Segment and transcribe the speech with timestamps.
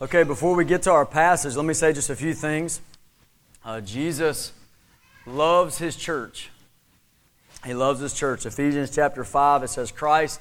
[0.00, 2.80] Okay, before we get to our passage, let me say just a few things.
[3.64, 4.52] Uh, Jesus
[5.26, 6.50] loves his church.
[7.66, 8.46] He loves his church.
[8.46, 10.40] Ephesians chapter 5, it says, Christ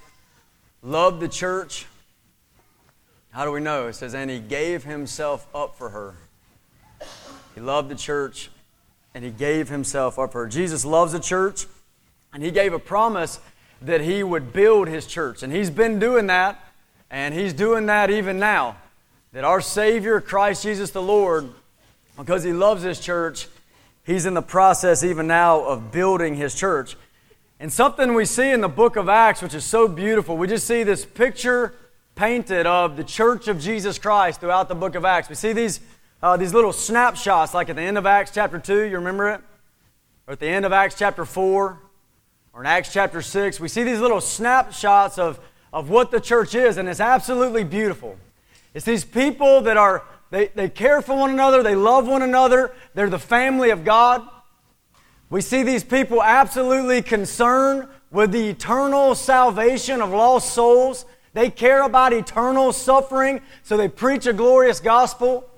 [0.84, 1.88] loved the church.
[3.32, 3.88] How do we know?
[3.88, 6.14] It says, and he gave himself up for her.
[7.56, 8.52] He loved the church
[9.16, 10.48] and he gave himself up for her.
[10.48, 11.66] Jesus loves the church
[12.32, 13.40] and he gave a promise
[13.82, 15.42] that he would build his church.
[15.42, 16.64] And he's been doing that,
[17.10, 18.76] and he's doing that even now
[19.38, 21.48] that our Savior, Christ Jesus the Lord,
[22.18, 23.48] because He loves His church,
[24.04, 26.98] He's in the process even now of building His church.
[27.60, 30.66] And something we see in the book of Acts, which is so beautiful, we just
[30.66, 31.76] see this picture
[32.16, 35.30] painted of the church of Jesus Christ throughout the book of Acts.
[35.30, 35.82] We see these,
[36.24, 39.42] uh, these little snapshots, like at the end of Acts chapter 2, you remember it?
[40.26, 41.80] Or at the end of Acts chapter 4,
[42.54, 43.60] or in Acts chapter 6.
[43.60, 45.40] We see these little snapshots of,
[45.72, 48.18] of what the church is, and it's absolutely beautiful.
[48.78, 52.76] It's these people that are, they, they care for one another, they love one another,
[52.94, 54.22] they're the family of God.
[55.32, 61.06] We see these people absolutely concerned with the eternal salvation of lost souls.
[61.34, 65.50] They care about eternal suffering, so they preach a glorious gospel.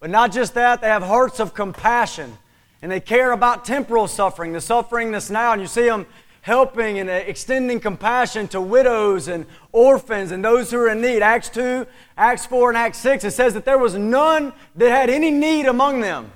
[0.00, 2.36] But not just that, they have hearts of compassion.
[2.82, 5.52] And they care about temporal suffering, the suffering that's now.
[5.52, 6.04] And you see them
[6.42, 11.22] helping and extending compassion to widows and orphans and those who are in need.
[11.22, 15.10] Acts 2, Acts 4, and Acts 6, it says that there was none that had
[15.10, 16.32] any need among them.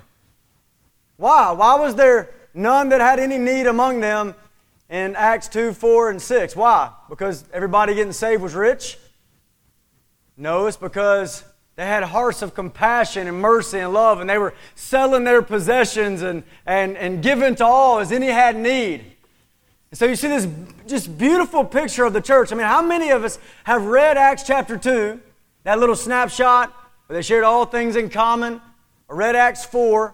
[1.17, 1.51] Why?
[1.51, 4.35] Why was there none that had any need among them
[4.89, 6.55] in Acts 2, 4, and 6?
[6.55, 6.91] Why?
[7.09, 8.97] Because everybody getting saved was rich?
[10.37, 11.43] No, it's because
[11.75, 16.21] they had hearts of compassion and mercy and love, and they were selling their possessions
[16.21, 19.14] and, and, and giving to all as any had need.
[19.95, 20.45] So you see this
[20.87, 22.51] just beautiful picture of the church.
[22.51, 25.21] I mean, how many of us have read Acts chapter 2,
[25.63, 26.73] that little snapshot
[27.07, 28.59] where they shared all things in common,
[29.07, 30.13] or read Acts 4?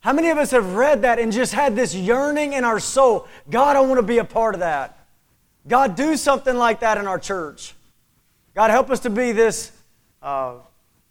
[0.00, 3.26] How many of us have read that and just had this yearning in our soul?
[3.48, 5.06] God, I want to be a part of that.
[5.66, 7.74] God, do something like that in our church.
[8.54, 9.72] God, help us to be this,
[10.20, 10.56] uh,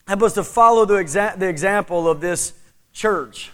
[0.07, 2.53] help us to follow the, exa- the example of this
[2.93, 3.51] church.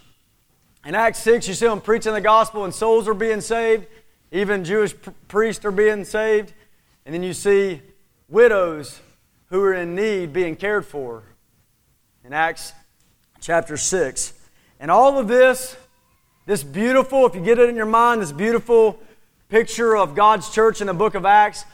[0.85, 3.88] In Acts 6, you see them preaching the gospel and souls are being saved.
[4.31, 4.96] Even Jewish
[5.28, 6.53] priests are being saved.
[7.06, 7.81] And then you see
[8.30, 9.00] widows
[9.50, 11.24] who are in need being cared for
[12.24, 12.74] in Acts
[13.41, 14.34] chapter 6.
[14.80, 15.75] And all of this,
[16.46, 19.00] this beautiful, if you get it in your mind, this beautiful
[19.50, 21.66] picture of God's church in the book of Acts,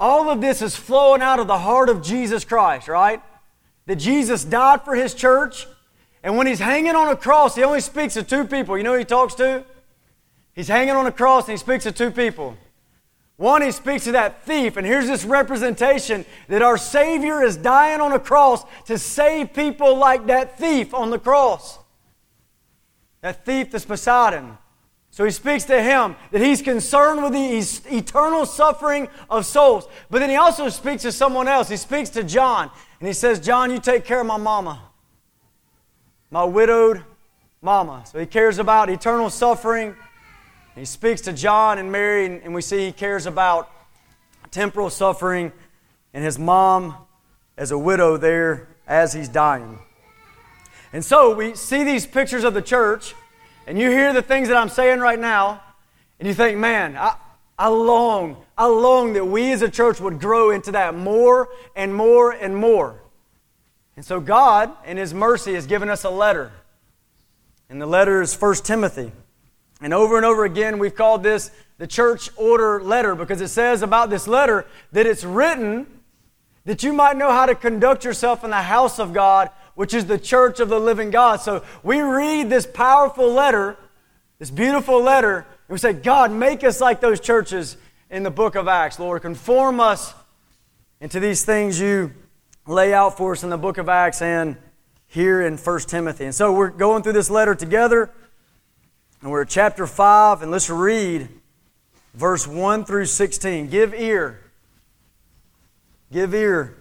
[0.00, 3.22] all of this is flowing out of the heart of Jesus Christ, right?
[3.86, 5.68] That Jesus died for his church.
[6.24, 8.76] And when he's hanging on a cross, he only speaks to two people.
[8.76, 9.64] You know who he talks to?
[10.54, 12.56] He's hanging on a cross and he speaks to two people.
[13.36, 18.00] One, he speaks to that thief, and here's this representation that our Savior is dying
[18.00, 21.78] on a cross to save people like that thief on the cross.
[23.22, 24.58] That thief that's beside him.
[25.10, 29.88] So he speaks to him that he's concerned with the eternal suffering of souls.
[30.08, 31.68] But then he also speaks to someone else.
[31.68, 32.70] He speaks to John,
[33.00, 34.80] and he says, John, you take care of my mama,
[36.30, 37.04] my widowed
[37.60, 38.04] mama.
[38.10, 39.96] So he cares about eternal suffering
[40.74, 43.70] he speaks to John and Mary, and we see he cares about
[44.50, 45.52] temporal suffering
[46.14, 46.96] and his mom
[47.56, 49.78] as a widow there as he's dying.
[50.92, 53.14] And so we see these pictures of the church,
[53.66, 55.62] and you hear the things that I'm saying right now,
[56.18, 57.16] and you think, man, I,
[57.58, 61.94] I long, I long that we as a church would grow into that more and
[61.94, 63.00] more and more.
[63.96, 66.52] And so God, in His mercy, has given us a letter.
[67.68, 69.12] And the letter is 1 Timothy.
[69.82, 73.82] And over and over again, we've called this the church order letter because it says
[73.82, 75.86] about this letter that it's written
[76.64, 80.06] that you might know how to conduct yourself in the house of God, which is
[80.06, 81.40] the church of the living God.
[81.40, 83.76] So we read this powerful letter,
[84.38, 87.76] this beautiful letter, and we say, God, make us like those churches
[88.10, 89.00] in the book of Acts.
[89.00, 90.14] Lord, conform us
[91.00, 92.12] into these things you
[92.66, 94.56] lay out for us in the book of Acts and
[95.08, 96.26] here in 1 Timothy.
[96.26, 98.10] And so we're going through this letter together.
[99.22, 101.28] And we're at chapter 5, and let's read
[102.12, 103.68] verse 1 through 16.
[103.68, 104.40] Give ear.
[106.10, 106.74] Give ear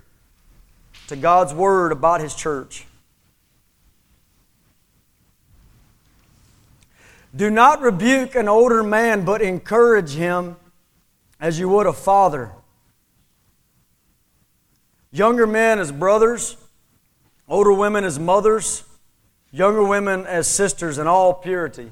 [1.07, 2.87] to God's word about his church.
[7.35, 10.55] Do not rebuke an older man, but encourage him
[11.39, 12.51] as you would a father.
[15.11, 16.57] Younger men as brothers,
[17.47, 18.83] older women as mothers,
[19.51, 21.91] younger women as sisters in all purity.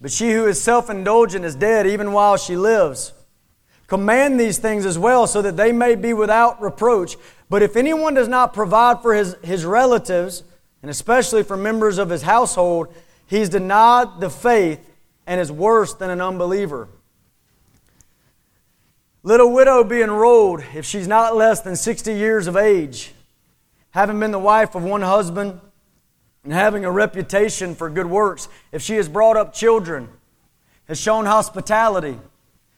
[0.00, 3.12] But she who is self indulgent is dead even while she lives.
[3.86, 7.16] Command these things as well so that they may be without reproach.
[7.48, 10.44] But if anyone does not provide for his, his relatives,
[10.82, 12.92] and especially for members of his household,
[13.26, 14.80] he's denied the faith
[15.26, 16.88] and is worse than an unbeliever.
[19.22, 23.12] Let a widow be enrolled if she's not less than 60 years of age,
[23.90, 25.60] having been the wife of one husband
[26.44, 28.48] and having a reputation for good works.
[28.72, 30.08] If she has brought up children,
[30.86, 32.18] has shown hospitality,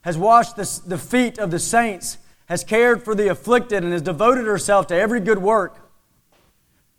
[0.03, 4.03] has washed the, the feet of the saints, has cared for the afflicted, and has
[4.03, 5.77] devoted herself to every good work,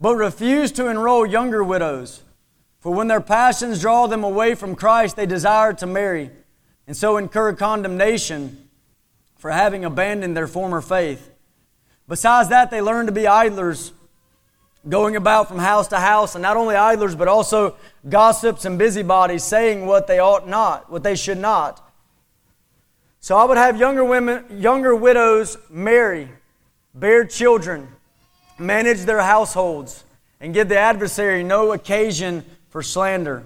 [0.00, 2.22] but refused to enroll younger widows.
[2.80, 6.30] For when their passions draw them away from Christ, they desire to marry,
[6.86, 8.68] and so incur condemnation
[9.36, 11.30] for having abandoned their former faith.
[12.08, 13.92] Besides that, they learn to be idlers,
[14.88, 17.76] going about from house to house, and not only idlers, but also
[18.08, 21.88] gossips and busybodies, saying what they ought not, what they should not.
[23.20, 26.28] So I would have younger women, younger widows marry,
[26.94, 27.88] bear children,
[28.58, 30.02] manage their households,
[30.40, 33.44] and give the adversary no occasion for slander.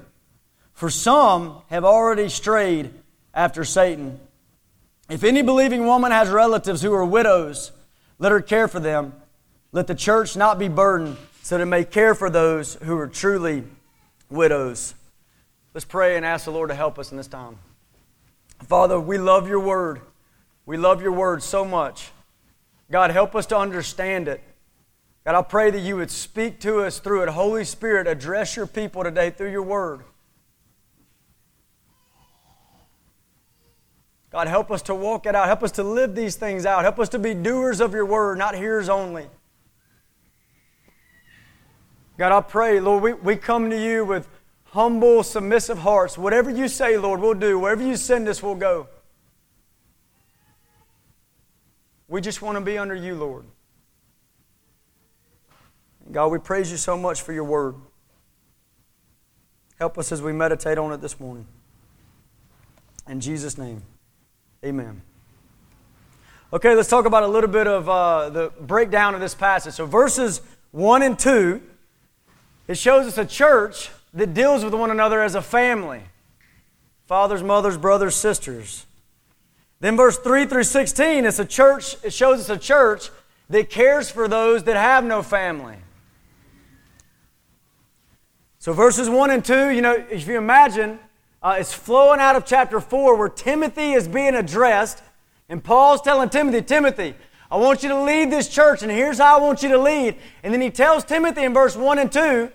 [0.73, 2.91] For some have already strayed
[3.35, 4.19] after Satan.
[5.11, 7.73] If any believing woman has relatives who are widows,
[8.19, 9.13] let her care for them.
[9.77, 13.07] Let the church not be burdened, so that it may care for those who are
[13.07, 13.63] truly
[14.31, 14.95] widows.
[15.75, 17.59] Let's pray and ask the Lord to help us in this time.
[18.63, 20.01] Father, we love your word.
[20.65, 22.11] We love your word so much.
[22.91, 24.41] God, help us to understand it.
[25.27, 27.29] God, I pray that you would speak to us through it.
[27.29, 30.05] Holy Spirit, address your people today through your word.
[34.31, 35.49] God, help us to walk it out.
[35.49, 36.81] Help us to live these things out.
[36.81, 39.27] Help us to be doers of your word, not hearers only.
[42.19, 44.29] God, I pray, Lord, we, we come to you with
[44.65, 46.17] humble, submissive hearts.
[46.17, 47.59] Whatever you say, Lord, we'll do.
[47.59, 48.89] Wherever you send us, we'll go.
[52.09, 53.45] We just want to be under you, Lord.
[56.13, 57.75] God, we praise you so much for your word.
[59.79, 61.47] Help us as we meditate on it this morning.
[63.09, 63.83] In Jesus' name.
[64.65, 65.03] Amen.
[66.53, 69.75] Okay, let's talk about a little bit of uh, the breakdown of this passage.
[69.75, 70.41] So, verses
[70.71, 71.61] 1 and 2,
[72.69, 76.03] it shows us a church that deals with one another as a family
[77.07, 78.85] fathers, mothers, brothers, sisters.
[79.79, 83.11] Then, verse 3 through 16, it's a church, it shows us a church
[83.49, 85.77] that cares for those that have no family.
[88.59, 90.99] So, verses 1 and 2, you know, if you imagine,
[91.43, 95.03] uh, is flowing out of chapter 4 where Timothy is being addressed.
[95.49, 97.15] And Paul's telling Timothy, Timothy,
[97.51, 100.17] I want you to lead this church, and here's how I want you to lead.
[100.43, 102.51] And then he tells Timothy in verse 1 and 2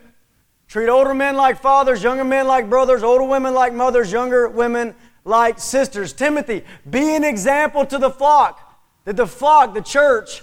[0.68, 4.96] treat older men like fathers, younger men like brothers, older women like mothers, younger women
[5.26, 6.14] like sisters.
[6.14, 8.68] Timothy, be an example to the flock.
[9.06, 10.42] That the flock, the church,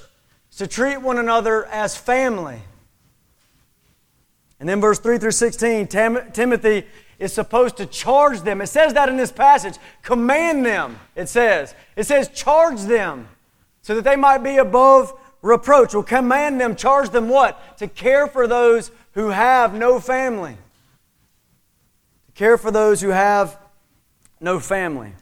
[0.51, 2.61] is to treat one another as family.
[4.61, 6.85] And then verse 3 through 16, Tim- Timothy
[7.19, 8.61] is supposed to charge them.
[8.61, 9.75] It says that in this passage.
[10.03, 11.75] Command them, it says.
[11.97, 13.29] It says charge them
[13.89, 15.95] so that they might be above reproach.
[15.95, 17.79] Well, command them, charge them what?
[17.79, 20.59] To care for those who have no family.
[22.27, 23.59] To care for those who have
[24.41, 25.15] no family.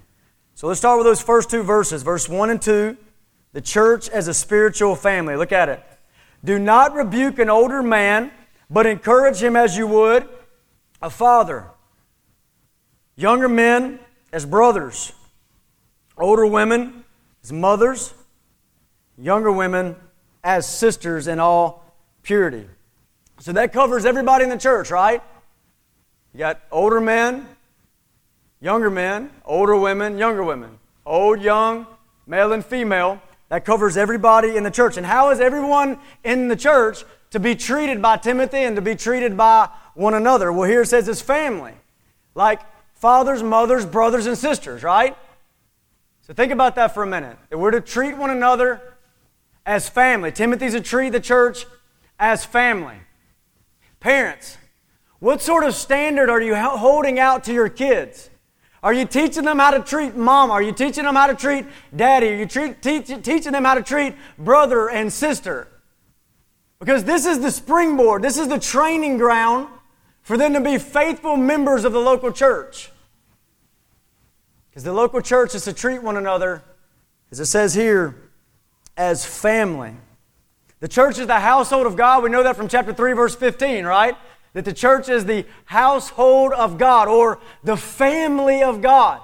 [0.56, 2.96] So let's start with those first two verses, verse 1 and 2.
[3.52, 5.36] The church as a spiritual family.
[5.36, 5.80] Look at it.
[6.44, 8.32] Do not rebuke an older man,
[8.68, 10.28] but encourage him as you would
[11.00, 11.70] a father
[13.14, 14.00] Younger men
[14.32, 15.12] as brothers,
[16.18, 17.04] older women
[17.44, 18.12] as mothers,
[19.18, 19.96] younger women
[20.44, 21.84] as sisters in all
[22.22, 22.66] purity.
[23.40, 25.22] So that covers everybody in the church, right?
[26.32, 27.46] You got older men,
[28.60, 31.86] younger men, older women, younger women, old, young,
[32.26, 33.20] male, and female.
[33.48, 34.96] That covers everybody in the church.
[34.96, 38.96] And how is everyone in the church to be treated by Timothy and to be
[38.96, 40.52] treated by one another?
[40.52, 41.74] Well, here it says it's family.
[42.34, 42.60] Like
[42.94, 45.16] fathers, mothers, brothers, and sisters, right?
[46.22, 47.38] So think about that for a minute.
[47.50, 48.82] That we're to treat one another
[49.66, 50.32] as family.
[50.32, 51.66] Timothy's to treat the church
[52.18, 52.96] as family.
[54.00, 54.56] Parents,
[55.18, 58.30] what sort of standard are you holding out to your kids?
[58.82, 60.50] Are you teaching them how to treat mom?
[60.52, 62.28] Are you teaching them how to treat daddy?
[62.28, 65.66] Are you treat, teach, teaching them how to treat brother and sister?
[66.78, 69.68] Because this is the springboard, this is the training ground
[70.22, 72.90] for them to be faithful members of the local church.
[74.70, 76.62] Because the local church is to treat one another,
[77.30, 78.14] as it says here,
[78.96, 79.94] as family.
[80.80, 82.22] The church is the household of God.
[82.22, 84.16] We know that from chapter 3, verse 15, right?
[84.52, 89.20] That the church is the household of God or the family of God.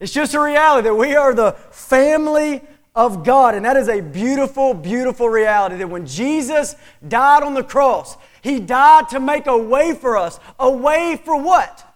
[0.00, 2.62] It's just a reality that we are the family
[2.94, 3.54] of God.
[3.54, 8.58] And that is a beautiful, beautiful reality that when Jesus died on the cross, He
[8.58, 10.40] died to make a way for us.
[10.58, 11.86] A way for what?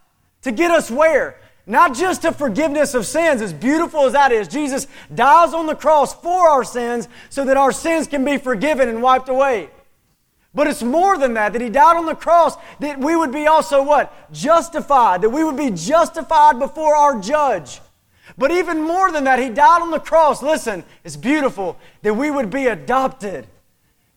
[0.43, 1.39] To get us where?
[1.69, 4.47] Not just to forgiveness of sins, as beautiful as that is.
[4.47, 8.87] Jesus dies on the cross for our sins so that our sins can be forgiven
[8.87, 9.69] and wiped away.
[10.55, 13.47] But it's more than that, that He died on the cross, that we would be
[13.47, 14.31] also what?
[14.31, 17.81] Justified, that we would be justified before our judge.
[18.37, 20.41] But even more than that, He died on the cross.
[20.41, 23.45] Listen, it's beautiful that we would be adopted.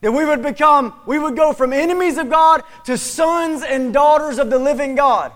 [0.03, 4.39] That we would become, we would go from enemies of God to sons and daughters
[4.39, 5.33] of the living God.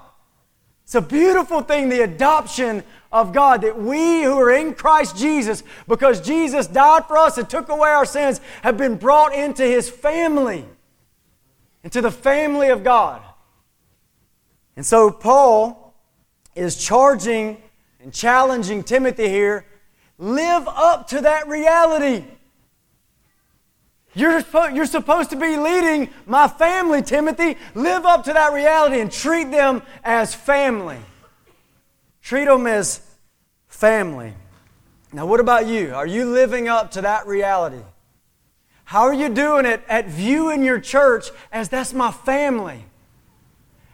[0.84, 5.62] It's a beautiful thing, the adoption of God, that we who are in Christ Jesus,
[5.88, 9.88] because Jesus died for us and took away our sins, have been brought into His
[9.88, 10.64] family,
[11.82, 13.22] into the family of God.
[14.76, 15.94] And so Paul
[16.54, 17.62] is charging
[18.00, 19.66] and challenging Timothy here
[20.18, 22.24] live up to that reality.
[24.14, 24.42] You're,
[24.72, 27.56] you're supposed to be leading my family, Timothy.
[27.74, 30.98] Live up to that reality and treat them as family.
[32.22, 33.00] Treat them as
[33.66, 34.34] family.
[35.12, 35.94] Now, what about you?
[35.94, 37.82] Are you living up to that reality?
[38.84, 42.84] How are you doing it at viewing your church as that's my family?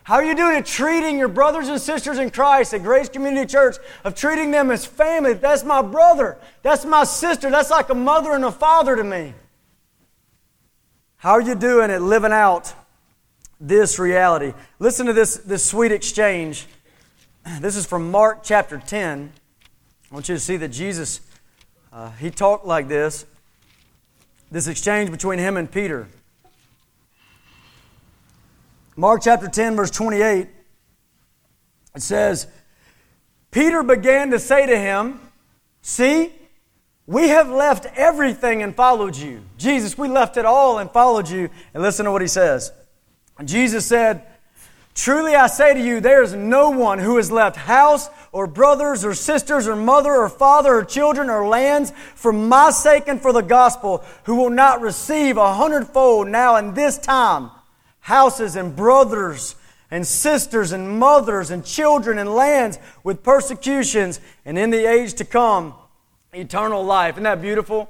[0.02, 3.46] How are you doing it treating your brothers and sisters in Christ at Grace Community
[3.46, 5.34] Church of treating them as family?
[5.34, 6.36] That's my brother.
[6.62, 7.48] That's my sister.
[7.48, 9.34] That's like a mother and a father to me.
[11.20, 12.72] How are you doing at living out
[13.60, 14.54] this reality?
[14.78, 16.66] Listen to this, this sweet exchange.
[17.60, 19.30] This is from Mark chapter 10.
[20.10, 21.20] I want you to see that Jesus,
[21.92, 23.26] uh, he talked like this.
[24.50, 26.08] This exchange between him and Peter.
[28.96, 30.48] Mark chapter 10, verse 28,
[31.96, 32.46] it says,
[33.50, 35.20] Peter began to say to him,
[35.82, 36.32] See,
[37.11, 39.43] we have left everything and followed you.
[39.59, 41.50] Jesus, we left it all and followed you.
[41.75, 42.71] And listen to what he says.
[43.45, 44.25] Jesus said,
[44.95, 49.05] Truly I say to you, there is no one who has left house or brothers
[49.05, 53.33] or sisters or mother or father or children or lands for my sake and for
[53.33, 57.50] the gospel who will not receive a hundredfold now in this time
[57.99, 59.57] houses and brothers
[59.90, 65.25] and sisters and mothers and children and lands with persecutions and in the age to
[65.25, 65.75] come
[66.32, 67.14] eternal life.
[67.14, 67.88] Isn't that beautiful?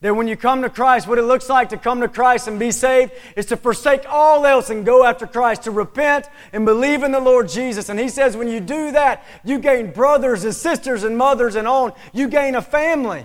[0.00, 2.58] That when you come to Christ, what it looks like to come to Christ and
[2.58, 7.02] be saved is to forsake all else and go after Christ, to repent and believe
[7.02, 7.88] in the Lord Jesus.
[7.88, 11.66] And He says, when you do that, you gain brothers and sisters and mothers and
[11.66, 11.92] on.
[12.12, 13.24] You gain a family.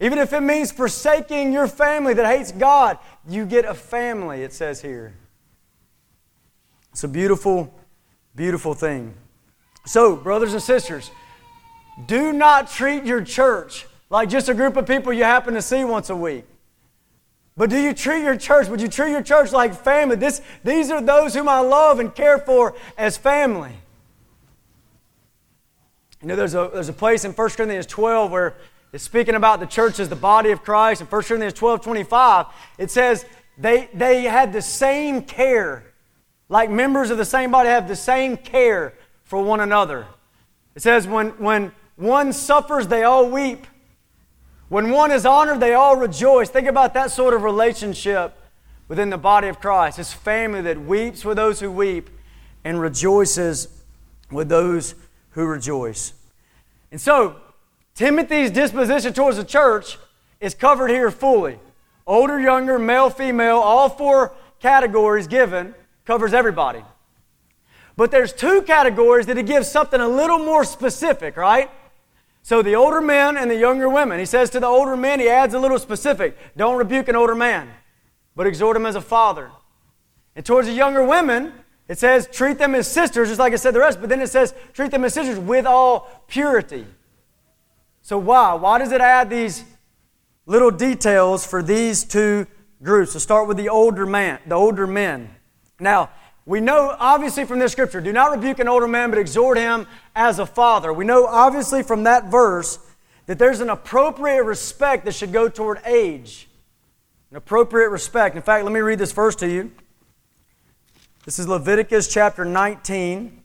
[0.00, 4.52] Even if it means forsaking your family that hates God, you get a family, it
[4.52, 5.14] says here.
[6.92, 7.72] It's a beautiful,
[8.34, 9.14] beautiful thing.
[9.86, 11.10] So, brothers and sisters,
[12.06, 15.84] do not treat your church like just a group of people you happen to see
[15.84, 16.44] once a week.
[17.56, 18.68] But do you treat your church?
[18.68, 20.16] Would you treat your church like family?
[20.16, 23.72] This, these are those whom I love and care for as family.
[26.22, 28.54] You know, there's a, there's a place in 1 Corinthians 12 where
[28.92, 31.00] it's speaking about the church as the body of Christ.
[31.00, 32.46] In 1 Corinthians 12 25,
[32.78, 33.26] it says
[33.58, 35.84] they, they had the same care.
[36.48, 40.06] Like members of the same body have the same care for one another.
[40.74, 43.66] It says, when, when one suffers, they all weep.
[44.68, 46.48] When one is honored, they all rejoice.
[46.48, 48.38] Think about that sort of relationship
[48.86, 49.98] within the body of Christ.
[49.98, 52.08] It's family that weeps with those who weep
[52.64, 53.68] and rejoices
[54.30, 54.94] with those
[55.30, 56.12] who rejoice.
[56.92, 57.36] And so,
[57.94, 59.98] Timothy's disposition towards the church
[60.40, 61.58] is covered here fully.
[62.06, 65.74] Older, younger, male, female, all four categories given
[66.04, 66.84] covers everybody.
[67.96, 71.68] But there's two categories that he gives something a little more specific, right?
[72.48, 74.18] So the older men and the younger women.
[74.18, 76.34] He says to the older men, he adds a little specific.
[76.56, 77.68] Don't rebuke an older man,
[78.34, 79.50] but exhort him as a father.
[80.34, 81.52] And towards the younger women,
[81.88, 84.28] it says treat them as sisters, just like I said the rest, but then it
[84.28, 86.86] says treat them as sisters with all purity.
[88.00, 88.54] So why?
[88.54, 89.62] Why does it add these
[90.46, 92.46] little details for these two
[92.82, 93.12] groups?
[93.12, 95.28] To start with the older man, the older men.
[95.78, 96.08] Now,
[96.48, 99.86] we know obviously from this scripture, do not rebuke an older man, but exhort him
[100.16, 100.94] as a father.
[100.94, 102.78] We know obviously from that verse
[103.26, 106.48] that there's an appropriate respect that should go toward age.
[107.30, 108.34] An appropriate respect.
[108.34, 109.70] In fact, let me read this verse to you.
[111.26, 113.42] This is Leviticus chapter 19.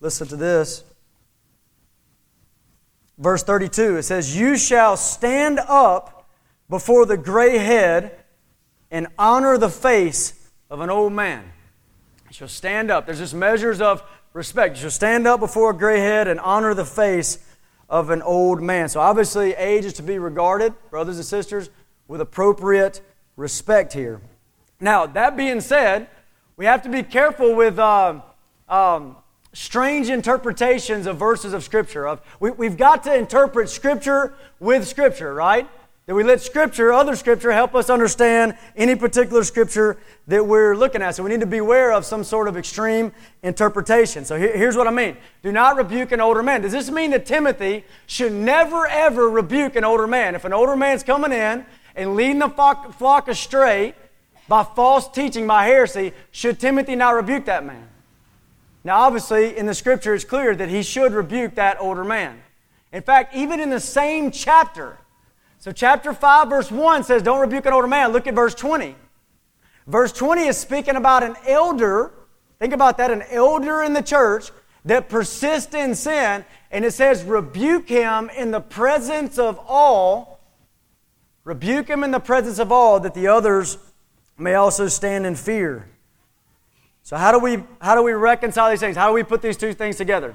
[0.00, 0.84] Listen to this.
[3.16, 6.28] Verse 32 it says, You shall stand up
[6.68, 8.23] before the gray head
[8.90, 11.44] and honor the face of an old man.
[12.28, 13.06] You shall stand up.
[13.06, 14.76] There's just measures of respect.
[14.76, 17.38] You shall stand up before a gray head and honor the face
[17.88, 18.88] of an old man.
[18.88, 21.70] So obviously, age is to be regarded, brothers and sisters,
[22.08, 23.00] with appropriate
[23.36, 24.20] respect here.
[24.80, 26.08] Now, that being said,
[26.56, 28.20] we have to be careful with uh,
[28.68, 29.16] um,
[29.52, 32.06] strange interpretations of verses of Scripture.
[32.06, 35.68] Of, we, we've got to interpret Scripture with Scripture, right?
[36.06, 39.96] That we let Scripture, other Scripture, help us understand any particular Scripture
[40.26, 41.14] that we're looking at.
[41.14, 43.10] So we need to beware of some sort of extreme
[43.42, 44.26] interpretation.
[44.26, 46.60] So here, here's what I mean Do not rebuke an older man.
[46.60, 50.34] Does this mean that Timothy should never, ever rebuke an older man?
[50.34, 51.64] If an older man's coming in
[51.96, 53.94] and leading the flock, flock astray
[54.46, 57.88] by false teaching, by heresy, should Timothy not rebuke that man?
[58.86, 62.42] Now, obviously, in the Scripture, it's clear that he should rebuke that older man.
[62.92, 64.98] In fact, even in the same chapter,
[65.64, 68.12] so, chapter 5, verse 1 says, Don't rebuke an older man.
[68.12, 68.94] Look at verse 20.
[69.86, 72.12] Verse 20 is speaking about an elder.
[72.58, 74.50] Think about that an elder in the church
[74.84, 76.44] that persists in sin.
[76.70, 80.38] And it says, Rebuke him in the presence of all.
[81.44, 83.78] Rebuke him in the presence of all, that the others
[84.36, 85.88] may also stand in fear.
[87.04, 88.98] So, how do we, how do we reconcile these things?
[88.98, 90.34] How do we put these two things together?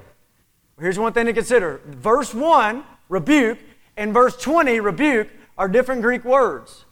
[0.80, 1.80] Here's one thing to consider.
[1.86, 3.58] Verse 1, rebuke,
[4.00, 5.28] and verse 20, rebuke,
[5.58, 6.86] are different Greek words.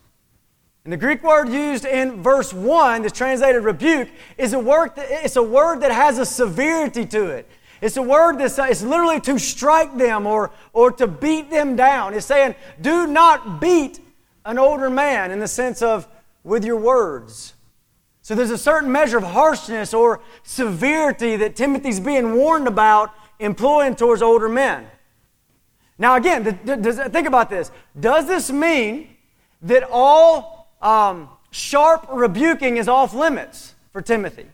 [0.84, 5.06] And the Greek word used in verse 1, that's translated rebuke, is a word that,
[5.24, 7.48] it's a word that has a severity to it.
[7.80, 12.12] It's a word that's it's literally to strike them or, or to beat them down.
[12.12, 14.00] It's saying, do not beat
[14.44, 16.06] an older man in the sense of
[16.44, 17.54] with your words.
[18.20, 23.96] So there's a certain measure of harshness or severity that Timothy's being warned about employing
[23.96, 24.88] towards older men.
[25.98, 27.72] Now, again, does, think about this.
[27.98, 29.16] Does this mean
[29.62, 34.46] that all um, sharp rebuking is off limits for Timothy?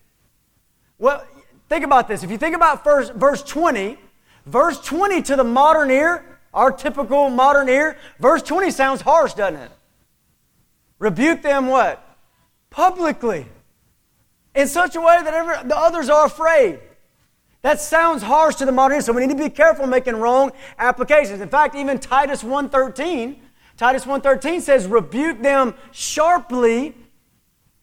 [0.98, 1.24] Well,
[1.68, 2.22] think about this.
[2.22, 3.98] If you think about first, verse 20,
[4.46, 9.60] verse 20 to the modern ear, our typical modern ear, verse 20 sounds harsh, doesn't
[9.60, 9.70] it?
[10.98, 12.00] Rebuke them what?
[12.70, 13.46] Publicly.
[14.54, 16.78] In such a way that every, the others are afraid.
[17.64, 21.40] That sounds harsh to the modern so we need to be careful making wrong applications.
[21.40, 23.36] In fact, even Titus 1.13,
[23.78, 26.94] Titus 1.13 says, rebuke them sharply.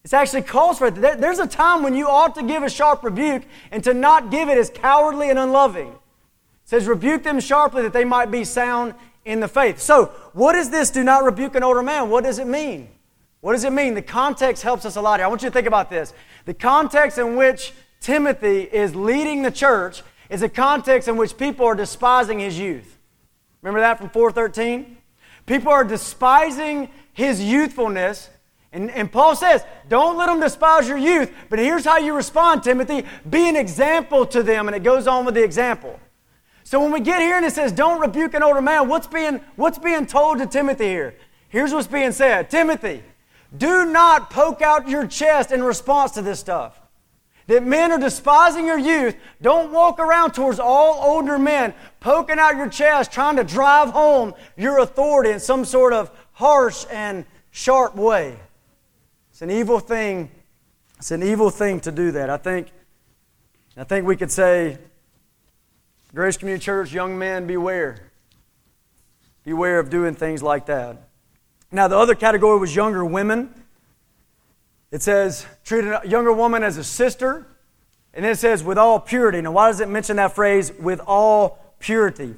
[0.04, 1.20] It actually calls for it.
[1.20, 3.42] There's a time when you ought to give a sharp rebuke
[3.72, 5.88] and to not give it is cowardly and unloving.
[5.88, 5.98] It
[6.66, 8.94] says, rebuke them sharply that they might be sound
[9.26, 9.80] in the faith.
[9.80, 12.08] So, what is this do not rebuke an older man?
[12.12, 12.88] What does it mean?
[13.40, 13.96] What does it mean?
[13.96, 15.26] The context helps us a lot here.
[15.26, 16.14] I want you to think about this.
[16.46, 21.66] The context in which Timothy is leading the church is a context in which people
[21.68, 22.98] are despising his youth.
[23.62, 24.98] Remember that from 413?
[25.46, 28.30] People are despising his youthfulness.
[28.74, 32.64] And, and Paul says, don't let them despise your youth, but here's how you respond,
[32.64, 33.06] Timothy.
[33.30, 34.68] Be an example to them.
[34.68, 36.00] And it goes on with the example.
[36.64, 39.42] So when we get here and it says, don't rebuke an older man, what's being,
[39.58, 41.16] what's being told to Timothy here?
[41.50, 43.04] Here's what's being said Timothy,
[43.56, 46.81] do not poke out your chest in response to this stuff
[47.52, 52.56] that men are despising your youth, don't walk around towards all older men poking out
[52.56, 57.96] your chest, trying to drive home your authority in some sort of harsh and sharp
[57.96, 58.38] way.
[59.32, 60.32] It's an evil thing.
[60.98, 62.30] It's an evil thing to do that.
[62.30, 62.72] I think,
[63.76, 64.78] I think we could say,
[66.16, 68.12] Grace Community Church, young men, beware.
[69.44, 71.10] Beware of doing things like that.
[71.70, 73.61] Now, the other category was younger women.
[74.92, 77.48] It says, treat a younger woman as a sister.
[78.14, 79.42] And then it says, with all purity.
[79.42, 82.36] Now, why does it mention that phrase, with all purity?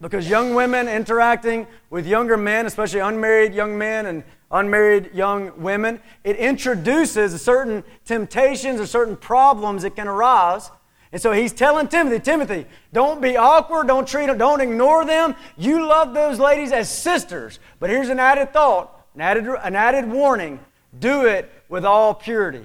[0.00, 6.00] Because young women interacting with younger men, especially unmarried young men and unmarried young women,
[6.22, 10.70] it introduces certain temptations or certain problems that can arise.
[11.10, 15.34] And so he's telling Timothy, Timothy, don't be awkward, don't treat them, don't ignore them.
[15.56, 17.58] You love those ladies as sisters.
[17.80, 20.60] But here's an added thought, an added, an added warning.
[20.98, 22.64] Do it with all purity.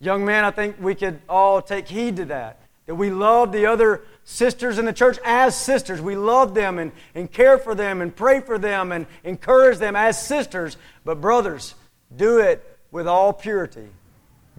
[0.00, 2.58] Young man, I think we could all take heed to that.
[2.86, 6.00] That we love the other sisters in the church as sisters.
[6.00, 9.94] We love them and, and care for them and pray for them and encourage them
[9.94, 10.76] as sisters.
[11.04, 11.74] But, brothers,
[12.14, 13.88] do it with all purity.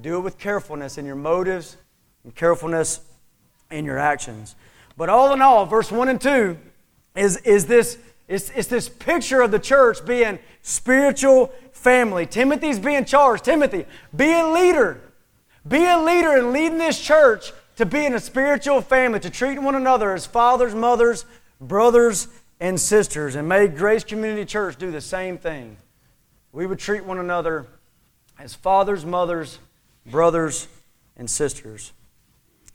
[0.02, 1.78] Do it with carefulness in your motives
[2.24, 3.02] and carefulness
[3.70, 4.56] in your actions.
[4.96, 6.58] But all in all, verse 1 and 2
[7.15, 12.26] is, is, this, It's, it's this picture of the church being spiritual family.
[12.26, 13.44] Timothy's being charged.
[13.44, 15.02] Timothy, be a leader.
[15.67, 19.60] Be a leader in leading this church to be in a spiritual family, to treat
[19.60, 21.26] one another as fathers, mothers,
[21.60, 22.28] brothers,
[22.60, 23.36] and sisters.
[23.36, 25.78] And may Grace Community Church do the same thing.
[26.52, 27.65] We would treat one another
[28.38, 29.60] as fathers, mothers,
[30.06, 30.67] brothers,
[31.15, 31.94] and sisters.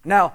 [0.04, 0.34] Now,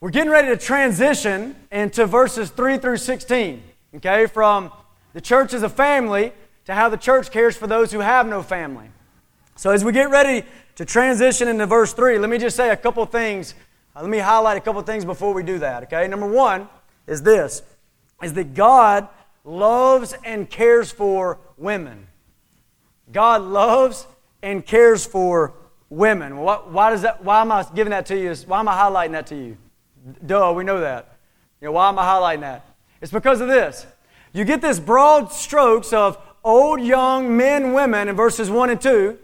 [0.00, 3.62] we're getting ready to transition into verses 3 through 16,
[3.96, 4.70] okay, from
[5.14, 6.32] the church as a family
[6.66, 8.88] to how the church cares for those who have no family.
[9.56, 10.44] So, as we get ready
[10.76, 13.54] to transition into verse 3, let me just say a couple things.
[13.94, 16.08] Uh, let me highlight a couple things before we do that, okay?
[16.08, 16.68] Number one
[17.06, 17.62] is this
[18.22, 19.08] is that God
[19.44, 22.06] loves and cares for women.
[23.12, 24.06] God loves
[24.42, 25.52] and cares for
[25.90, 26.38] women.
[26.38, 28.34] Why, why, does that, why am I giving that to you?
[28.46, 29.56] Why am I highlighting that to you?
[30.24, 31.16] Duh, we know that.
[31.60, 32.66] You know, why am I highlighting that?
[33.00, 33.86] It's because of this.
[34.32, 39.18] You get this broad strokes of old, young, men, women in verses 1 and 2.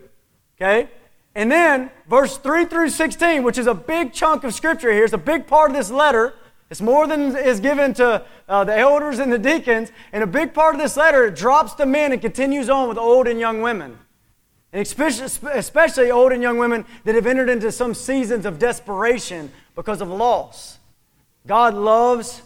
[0.56, 0.88] Okay?
[1.34, 5.12] And then verse 3 through 16, which is a big chunk of scripture here, it's
[5.12, 6.34] a big part of this letter.
[6.70, 9.90] It's more than is given to uh, the elders and the deacons.
[10.12, 12.96] And a big part of this letter, it drops to men and continues on with
[12.96, 13.98] old and young women.
[14.72, 19.50] And especially, especially old and young women that have entered into some seasons of desperation
[19.74, 20.78] because of loss.
[21.46, 22.42] God loves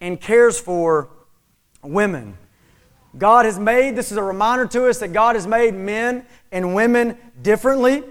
[0.00, 1.08] and cares for
[1.82, 2.38] women.
[3.18, 6.74] God has made, this is a reminder to us that God has made men and
[6.74, 8.02] women differently.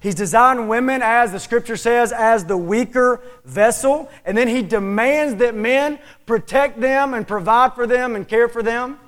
[0.00, 4.10] He's designed women, as the scripture says, as the weaker vessel.
[4.24, 8.62] And then he demands that men protect them and provide for them and care for
[8.62, 8.98] them.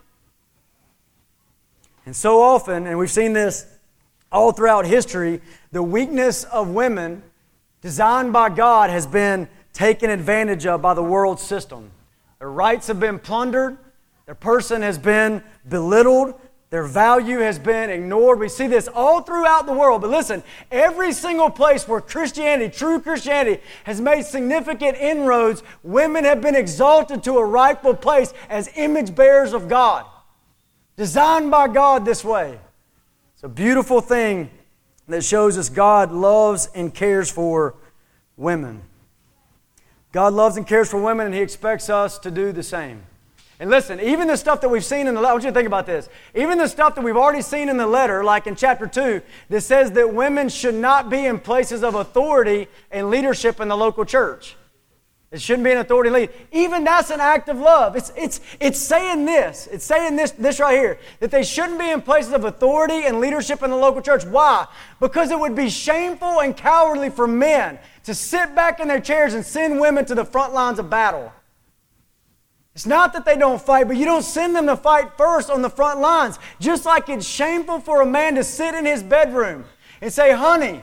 [2.06, 3.66] And so often, and we've seen this
[4.32, 5.40] all throughout history,
[5.72, 7.22] the weakness of women
[7.82, 11.90] designed by God has been taken advantage of by the world system.
[12.38, 13.76] Their rights have been plundered,
[14.26, 16.34] their person has been belittled,
[16.70, 18.40] their value has been ignored.
[18.40, 20.02] We see this all throughout the world.
[20.02, 26.40] But listen, every single place where Christianity, true Christianity, has made significant inroads, women have
[26.40, 30.04] been exalted to a rightful place as image bearers of God.
[30.96, 32.58] Designed by God this way.
[33.34, 34.50] It's a beautiful thing
[35.06, 37.76] that shows us God loves and cares for
[38.36, 38.82] women.
[40.10, 43.02] God loves and cares for women, and He expects us to do the same.
[43.58, 45.54] And listen, even the stuff that we've seen in the letter, I want you to
[45.54, 46.10] think about this.
[46.34, 49.60] Even the stuff that we've already seen in the letter, like in chapter 2, that
[49.62, 54.04] says that women should not be in places of authority and leadership in the local
[54.04, 54.56] church.
[55.32, 56.30] It shouldn't be an authority lead.
[56.52, 57.96] Even that's an act of love.
[57.96, 59.66] It's, it's, it's saying this.
[59.70, 63.20] It's saying this, this right here that they shouldn't be in places of authority and
[63.20, 64.24] leadership in the local church.
[64.24, 64.66] Why?
[65.00, 69.34] Because it would be shameful and cowardly for men to sit back in their chairs
[69.34, 71.32] and send women to the front lines of battle.
[72.76, 75.62] It's not that they don't fight, but you don't send them to fight first on
[75.62, 76.38] the front lines.
[76.60, 79.64] Just like it's shameful for a man to sit in his bedroom
[80.02, 80.82] and say, Honey,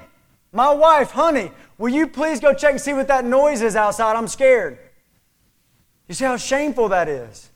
[0.52, 4.16] my wife, honey, will you please go check and see what that noise is outside?
[4.16, 4.80] I'm scared.
[6.08, 7.52] You see how shameful that is?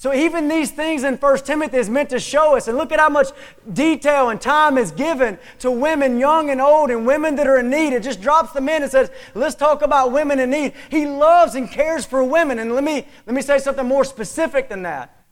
[0.00, 2.98] So even these things in 1 Timothy is meant to show us, and look at
[2.98, 3.32] how much
[3.70, 7.68] detail and time is given to women, young and old, and women that are in
[7.68, 7.92] need.
[7.92, 10.72] It just drops them in and says, let's talk about women in need.
[10.88, 12.58] He loves and cares for women.
[12.58, 15.22] And let me, let me say something more specific than that.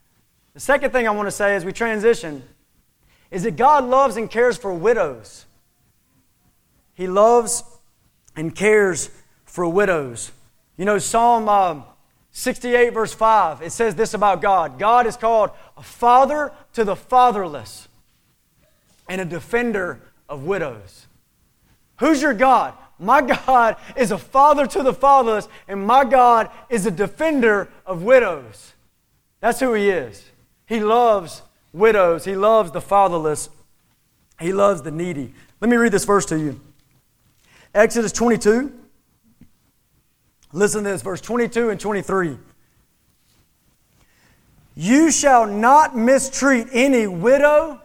[0.52, 2.42] The second thing I want to say as we transition
[3.30, 5.46] is that God loves and cares for widows.
[6.92, 7.64] He loves
[8.36, 9.08] and cares
[9.46, 10.30] for widows.
[10.76, 11.48] You know, Psalm.
[11.48, 11.87] Uh,
[12.38, 16.94] 68, verse 5, it says this about God God is called a father to the
[16.94, 17.88] fatherless
[19.08, 21.08] and a defender of widows.
[21.98, 22.74] Who's your God?
[22.96, 28.04] My God is a father to the fatherless, and my God is a defender of
[28.04, 28.72] widows.
[29.40, 30.24] That's who He is.
[30.64, 33.50] He loves widows, He loves the fatherless,
[34.38, 35.34] He loves the needy.
[35.60, 36.60] Let me read this verse to you
[37.74, 38.72] Exodus 22.
[40.52, 42.38] Listen to this, verse 22 and 23.
[44.74, 47.80] You shall not mistreat any widow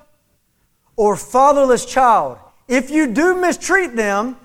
[0.96, 2.38] or fatherless child.
[2.68, 4.38] If you do mistreat them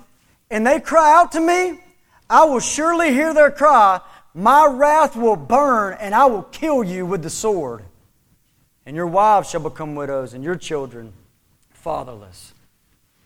[0.50, 1.78] and they cry out to me,
[2.28, 4.00] I will surely hear their cry.
[4.34, 7.84] My wrath will burn and I will kill you with the sword.
[8.86, 11.12] And your wives shall become widows and your children
[11.70, 12.54] fatherless.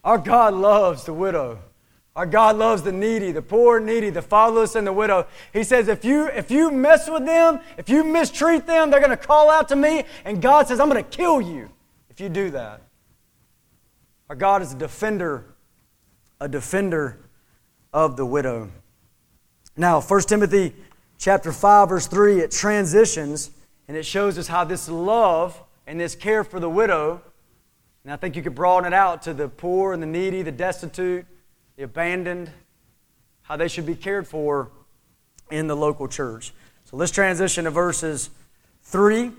[0.04, 1.60] Our God loves the widow.
[2.14, 5.26] Our God loves the needy, the poor, needy, the fatherless, and the widow.
[5.52, 9.10] He says, if you, if you mess with them, if you mistreat them, they're going
[9.10, 11.70] to call out to me, and God says, I'm going to kill you
[12.10, 12.82] if you do that.
[14.28, 15.54] Our God is a defender,
[16.38, 17.18] a defender
[17.94, 18.70] of the widow.
[19.74, 20.74] Now, 1 Timothy
[21.18, 23.50] chapter 5, verse 3, it transitions
[23.88, 27.22] And it shows us how this love and this care for the widow,
[28.04, 30.52] and I think you could broaden it out to the poor and the needy, the
[30.52, 31.26] destitute,
[31.82, 32.48] the abandoned,
[33.42, 34.70] how they should be cared for
[35.50, 36.52] in the local church.
[36.84, 38.30] So let's transition to verses
[38.84, 39.32] 3.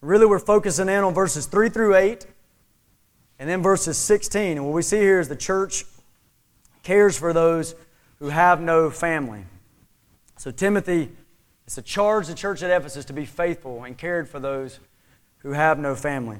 [0.00, 2.26] Really, we're focusing in on verses 3 through 8,
[3.38, 4.56] and then verses 16.
[4.56, 5.84] And what we see here is the church
[6.82, 7.76] cares for those
[8.18, 9.44] who have no family.
[10.36, 11.12] So, Timothy,
[11.64, 14.80] it's a charge the church at Ephesus to be faithful and cared for those
[15.38, 16.38] who have no family.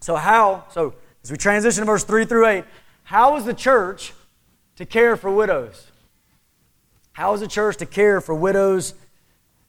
[0.00, 2.64] So, how, so as we transition to verse 3 through 8,
[3.06, 4.12] how is the church
[4.74, 5.92] to care for widows?
[7.12, 8.94] How is the church to care for widows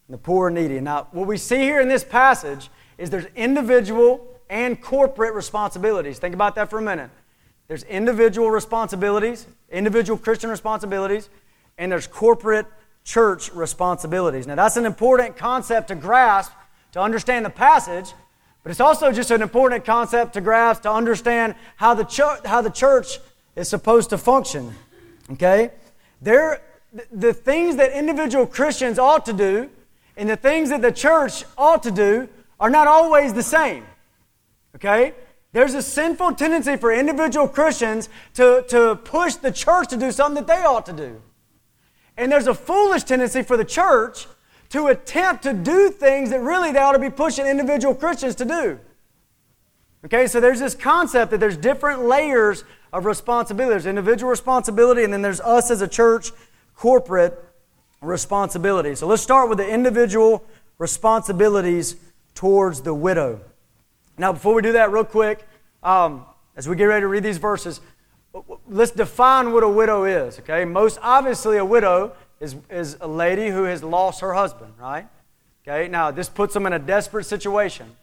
[0.08, 0.80] and the poor and needy?
[0.80, 6.18] Now, what we see here in this passage is there's individual and corporate responsibilities.
[6.18, 7.12] Think about that for a minute.
[7.68, 11.30] There's individual responsibilities, individual Christian responsibilities,
[11.78, 12.66] and there's corporate
[13.04, 14.48] church responsibilities.
[14.48, 16.52] Now, that's an important concept to grasp
[16.94, 18.14] to understand the passage,
[18.64, 22.64] but it's also just an important concept to grasp to understand how the, ch- how
[22.64, 23.20] the church
[23.58, 24.74] is supposed to function.
[25.32, 25.72] Okay?
[26.22, 26.62] There,
[27.12, 29.70] the things that individual Christians ought to do
[30.16, 33.84] and the things that the church ought to do are not always the same.
[34.76, 35.14] Okay?
[35.52, 40.46] There's a sinful tendency for individual Christians to, to push the church to do something
[40.46, 41.22] that they ought to do.
[42.16, 44.28] And there's a foolish tendency for the church
[44.70, 48.46] to attempt to do things that really they ought to be pushing individual Christians to
[48.46, 48.80] do.
[50.06, 53.72] Okay, so there's this concept that there's different layers of responsibility.
[53.72, 56.32] There's individual responsibility, and then there's us as a church
[56.76, 57.44] corporate
[58.02, 58.96] responsibility.
[58.96, 60.44] So let's start with the individual
[60.78, 61.96] responsibilities
[62.36, 63.42] towards the widow.
[64.18, 65.46] Now, before we do that, real quick,
[65.84, 67.82] um, as we get ready to read these verses,
[68.68, 70.66] let's define what a widow is, okay?
[70.66, 75.08] Most obviously, a widow is, is a lady who has lost her husband, right?
[75.68, 77.96] Okay, now this puts them in a desperate situation.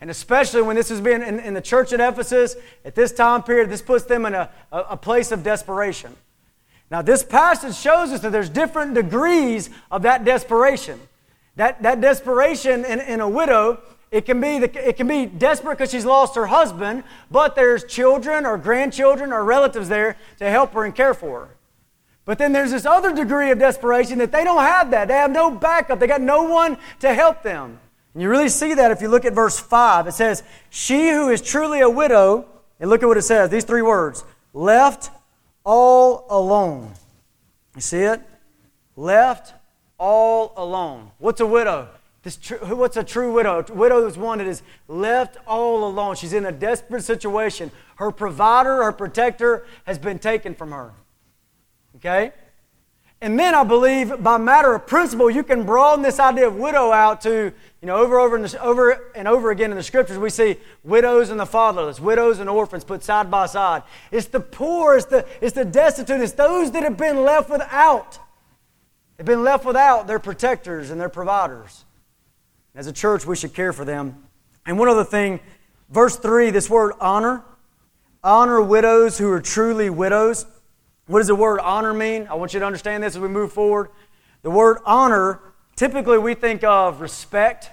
[0.00, 3.42] And especially when this has been in, in the church at Ephesus, at this time
[3.42, 6.16] period, this puts them in a, a, a place of desperation.
[6.90, 10.98] Now, this passage shows us that there's different degrees of that desperation.
[11.56, 15.78] That, that desperation in, in a widow, it can, be the, it can be desperate
[15.78, 20.72] because she's lost her husband, but there's children or grandchildren or relatives there to help
[20.72, 21.48] her and care for her.
[22.24, 25.08] But then there's this other degree of desperation that they don't have that.
[25.08, 27.78] They have no backup, they got no one to help them.
[28.14, 30.06] And you really see that if you look at verse 5.
[30.06, 32.46] It says, She who is truly a widow,
[32.80, 35.10] and look at what it says these three words left
[35.64, 36.92] all alone.
[37.74, 38.20] You see it?
[38.96, 39.54] Left
[39.98, 41.10] all alone.
[41.18, 41.88] What's a widow?
[42.22, 43.64] This tr- what's a true widow?
[43.66, 46.16] A widow is one that is left all alone.
[46.16, 47.70] She's in a desperate situation.
[47.96, 50.92] Her provider, her protector has been taken from her.
[51.96, 52.32] Okay?
[53.22, 56.90] And then I believe by matter of principle, you can broaden this idea of widow
[56.90, 57.52] out to,
[57.82, 61.28] you know, over, over, the, over and over again in the scriptures, we see widows
[61.28, 63.82] and the fatherless, widows and orphans put side by side.
[64.10, 68.18] It's the poor, it's the, it's the destitute, it's those that have been left without.
[69.18, 71.84] They've been left without their protectors and their providers.
[72.74, 74.24] As a church, we should care for them.
[74.64, 75.40] And one other thing,
[75.90, 77.42] verse 3, this word honor,
[78.24, 80.46] honor widows who are truly widows.
[81.10, 82.28] What does the word honor mean?
[82.30, 83.88] I want you to understand this as we move forward.
[84.42, 85.40] The word honor,
[85.74, 87.68] typically we think of respect,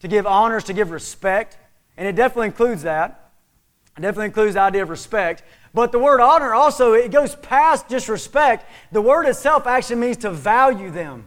[0.00, 1.58] to give honors, to give respect,
[1.96, 3.30] and it definitely includes that.
[3.96, 5.44] It definitely includes the idea of respect.
[5.72, 8.68] But the word honor also, it goes past just respect.
[8.90, 11.26] The word itself actually means to value them.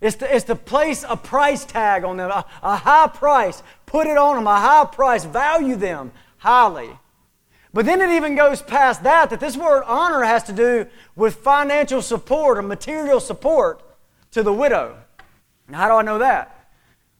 [0.00, 3.62] It's to, it's to place a price tag on them, a, a high price.
[3.86, 5.24] Put it on them, a high price.
[5.24, 6.90] Value them highly.
[7.76, 11.34] But then it even goes past that, that this word honor has to do with
[11.34, 13.82] financial support or material support
[14.30, 14.96] to the widow.
[15.68, 16.70] Now, how do I know that?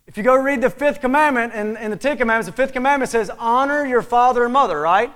[0.07, 3.31] If you go read the fifth commandment in the Ten Commandments, the fifth commandment says,
[3.39, 5.13] honor your father and mother, right?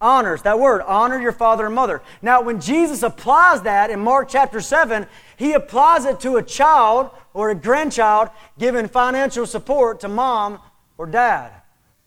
[0.00, 2.00] Honors, that word, honor your father and mother.
[2.22, 7.10] Now, when Jesus applies that in Mark chapter 7, he applies it to a child
[7.34, 10.60] or a grandchild giving financial support to mom
[10.96, 11.50] or dad.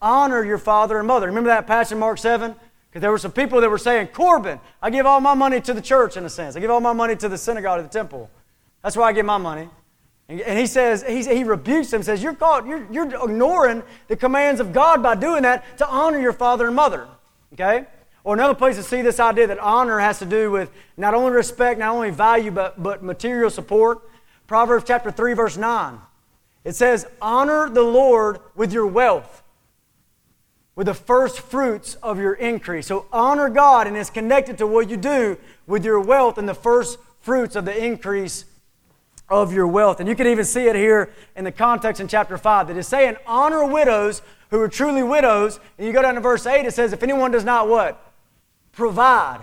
[0.01, 1.27] Honor your father and mother.
[1.27, 2.55] Remember that passage in Mark 7?
[2.99, 5.81] There were some people that were saying, Corban, I give all my money to the
[5.81, 6.55] church in a sense.
[6.55, 8.29] I give all my money to the synagogue, to the temple.
[8.83, 9.69] That's where I give my money.
[10.29, 14.61] And, he says, he, he rebukes them, says, you're, called, you're, you're ignoring the commands
[14.61, 17.07] of God by doing that to honor your father and mother.
[17.53, 17.87] Okay?
[18.23, 21.31] Or another place to see this idea that honor has to do with not only
[21.31, 24.07] respect, not only value, but, but material support.
[24.45, 25.99] Proverbs chapter 3, verse 9.
[26.63, 29.41] It says, Honor the Lord with your wealth
[30.79, 32.87] with the first fruits of your increase.
[32.87, 35.37] So honor God, and it's connected to what you do
[35.67, 38.45] with your wealth and the first fruits of the increase
[39.27, 39.99] of your wealth.
[39.99, 42.87] And you can even see it here in the context in chapter 5 that is
[42.87, 45.59] saying, honor widows who are truly widows.
[45.77, 48.13] And you go down to verse 8, it says, if anyone does not what?
[48.71, 49.41] Provide.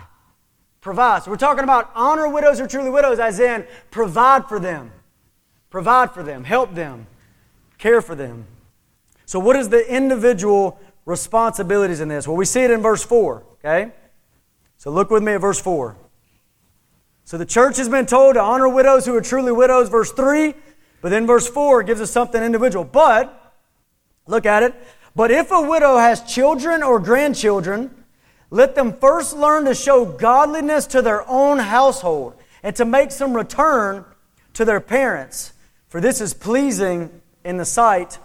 [0.81, 1.25] Provide.
[1.25, 4.90] So we're talking about honor widows who are truly widows, as in provide for them.
[5.68, 7.07] Provide for them, help them,
[7.77, 8.46] care for them.
[9.27, 12.29] So, what is the individual responsibilities in this?
[12.29, 13.92] Well, we see it in verse 4, okay?
[14.77, 15.97] So, look with me at verse 4.
[17.25, 20.53] So, the church has been told to honor widows who are truly widows, verse 3.
[21.01, 22.85] But then verse 4 gives us something individual.
[22.85, 23.55] But,
[24.27, 24.75] look at it.
[25.14, 28.05] But if a widow has children or grandchildren,
[28.51, 33.35] let them first learn to show godliness to their own household and to make some
[33.35, 34.05] return
[34.55, 35.53] to their parents,
[35.88, 38.19] for this is pleasing in the sight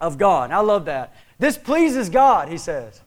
[0.00, 0.50] of God.
[0.50, 1.14] I love that.
[1.38, 3.00] This pleases God, he says.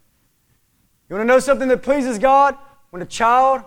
[1.10, 2.56] You want to know something that pleases God?
[2.92, 3.63] When a child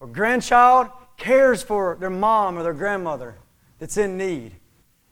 [0.00, 3.36] or grandchild cares for their mom or their grandmother
[3.78, 4.52] that's in need.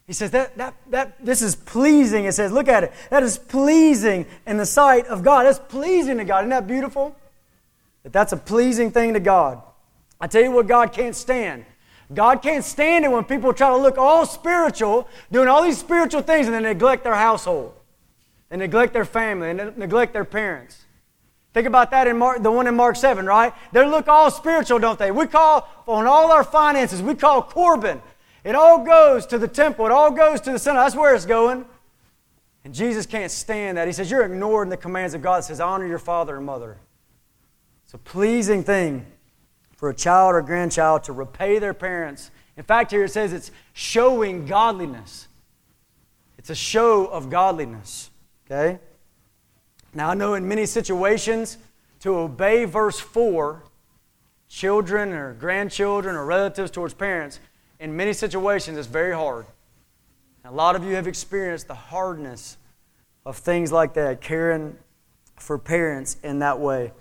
[0.07, 2.27] He says that, that, that this is pleasing.
[2.27, 2.93] It says, look at it.
[3.11, 5.45] That is pleasing in the sight of God.
[5.45, 6.41] That's pleasing to God.
[6.41, 7.17] Isn't that beautiful?
[8.05, 9.61] That that's a pleasing thing to God.
[10.21, 11.65] I tell you what God can't stand.
[12.15, 16.23] God can't stand it when people try to look all spiritual, doing all these spiritual
[16.23, 17.75] things, and then neglect their household,
[18.51, 20.85] and neglect their family, and neglect their parents.
[21.53, 23.53] Think about that in Mark, the one in Mark 7, right?
[23.73, 25.11] They look all spiritual, don't they?
[25.11, 28.03] We call, on all our finances, we call Corban.
[28.45, 30.81] It all goes to the temple, it all goes to the center.
[30.81, 31.65] That's where it's going.
[32.65, 33.87] And Jesus can't stand that.
[33.87, 35.39] He says, You're ignoring the commands of God.
[35.39, 36.79] It says, Honor your father and mother.
[37.85, 39.07] It's a pleasing thing
[39.77, 42.31] for a child or grandchild to repay their parents.
[42.57, 45.29] In fact, here it says it's showing godliness.
[46.39, 48.11] It's a show of godliness.
[48.47, 48.79] Okay?
[49.95, 51.59] Now, I know in many situations,
[52.01, 53.63] to obey verse 4,
[54.49, 57.41] children or grandchildren or relatives towards parents,
[57.81, 59.47] in many situations, it's very hard.
[60.45, 62.57] a lot of you have experienced the hardness
[63.25, 64.79] of things like that, caring
[65.37, 66.93] for parents in that way.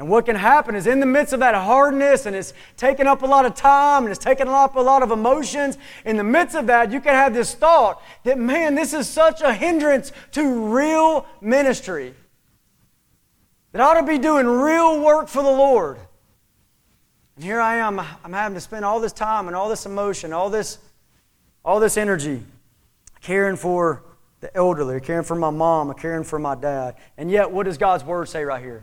[0.00, 3.20] And what can happen is in the midst of that hardness and it's taking up
[3.20, 6.56] a lot of time and it's taking up a lot of emotions, in the midst
[6.56, 10.74] of that, you can have this thought that, man, this is such a hindrance to
[10.74, 12.14] real ministry
[13.72, 15.98] that I ought to be doing real work for the Lord.
[17.36, 20.32] And here I am, I'm having to spend all this time and all this emotion,
[20.32, 20.78] all this,
[21.62, 22.42] all this energy
[23.20, 24.02] caring for
[24.40, 26.94] the elderly, caring for my mom, caring for my dad.
[27.18, 28.82] And yet, what does God's word say right here?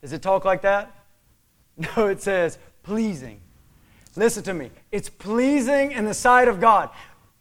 [0.00, 0.96] Does it talk like that?
[1.96, 3.40] No, it says pleasing.
[4.14, 4.70] Listen to me.
[4.92, 6.90] It's pleasing in the sight of God.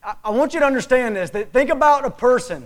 [0.01, 1.31] I, want you to understand this.
[1.31, 2.65] That think about a person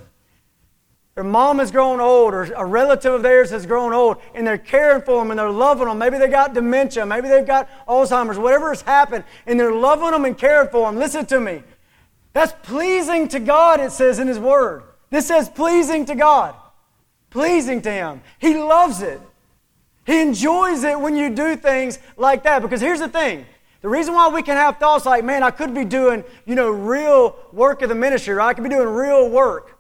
[1.16, 4.58] their mom has grown old, or a relative of theirs has grown old, and they're
[4.58, 6.00] caring for them and they're loving them.
[6.00, 10.26] Maybe they got dementia, maybe they've got Alzheimer's, whatever has happened, and they're loving them
[10.26, 11.00] and caring for them.
[11.00, 11.62] Listen to me.
[12.34, 14.84] That's pleasing to God, it says in His Word.
[15.12, 16.56] This says pleasing to God,
[17.30, 18.22] pleasing to Him.
[18.40, 19.22] He loves it.
[20.06, 22.62] He enjoys it when you do things like that.
[22.62, 23.46] Because here's the thing
[23.82, 26.70] the reason why we can have thoughts like, man, I could be doing, you know,
[26.70, 28.48] real work of the ministry, right?
[28.48, 29.78] I could be doing real work.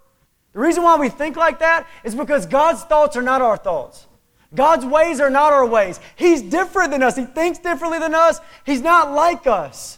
[0.52, 4.08] The reason why we think like that is because God's thoughts are not our thoughts.
[4.54, 6.00] God's ways are not our ways.
[6.16, 7.16] He's different than us.
[7.16, 8.40] He thinks differently than us.
[8.66, 9.98] He's not like us.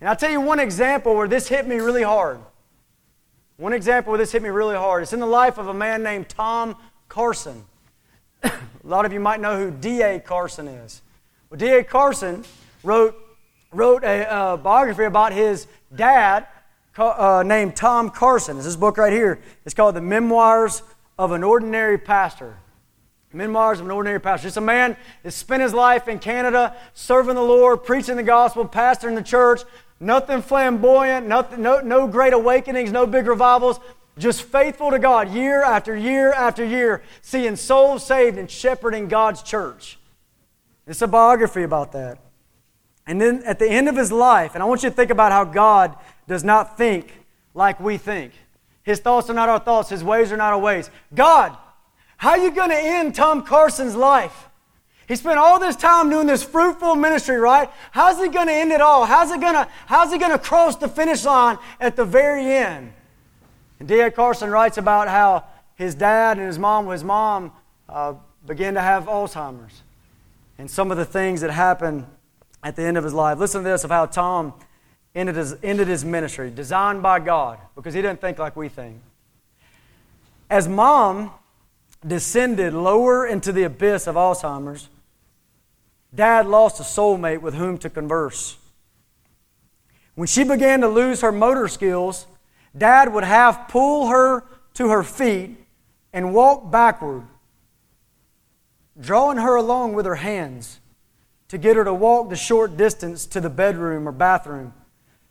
[0.00, 2.38] And I'll tell you one example where this hit me really hard.
[3.56, 5.02] One example where this hit me really hard.
[5.02, 6.76] It's in the life of a man named Tom
[7.08, 7.64] Carson.
[8.44, 8.52] a
[8.84, 10.20] lot of you might know who D.A.
[10.20, 11.02] Carson is.
[11.50, 11.84] Well, D.A.
[11.84, 12.44] Carson
[12.82, 13.16] wrote,
[13.72, 16.46] wrote a uh, biography about his dad
[16.96, 18.56] uh, named Tom Carson.
[18.56, 19.40] It's this book right here.
[19.64, 20.82] It's called The Memoirs
[21.18, 22.56] of an Ordinary Pastor.
[23.32, 24.48] Memoirs of an Ordinary Pastor.
[24.48, 28.66] It's a man that spent his life in Canada serving the Lord, preaching the gospel,
[28.66, 29.62] pastoring the church.
[30.00, 33.78] Nothing flamboyant, nothing, no, no great awakenings, no big revivals.
[34.18, 39.42] Just faithful to God year after year after year, seeing souls saved and shepherding God's
[39.42, 39.98] church.
[40.86, 42.18] It's a biography about that.
[43.06, 45.32] And then at the end of his life, and I want you to think about
[45.32, 45.96] how God
[46.28, 47.12] does not think
[47.54, 48.32] like we think.
[48.82, 50.90] His thoughts are not our thoughts, his ways are not our ways.
[51.14, 51.56] God,
[52.16, 54.48] how are you going to end Tom Carson's life?
[55.08, 57.68] He spent all this time doing this fruitful ministry, right?
[57.90, 59.04] How's he going to end it all?
[59.04, 62.44] How's he going to how's he going to cross the finish line at the very
[62.46, 62.92] end?
[63.82, 64.12] And D.A.
[64.12, 65.42] Carson writes about how
[65.74, 67.50] his dad and his mom, his mom,
[67.88, 68.14] uh,
[68.46, 69.82] began to have Alzheimer's,
[70.56, 72.06] and some of the things that happened
[72.62, 73.40] at the end of his life.
[73.40, 74.54] Listen to this of how Tom
[75.16, 79.02] ended his, ended his ministry, designed by God, because he didn't think like we think.
[80.48, 81.32] As mom
[82.06, 84.90] descended lower into the abyss of Alzheimer's,
[86.14, 88.58] dad lost a soulmate with whom to converse.
[90.14, 92.28] When she began to lose her motor skills,
[92.76, 94.44] Dad would half pull her
[94.74, 95.56] to her feet
[96.12, 97.24] and walk backward,
[99.00, 100.80] drawing her along with her hands
[101.48, 104.72] to get her to walk the short distance to the bedroom or bathroom.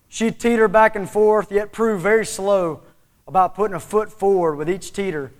[0.08, 2.82] She'd teeter back and forth, yet prove very slow
[3.26, 5.32] about putting a foot forward with each teeter.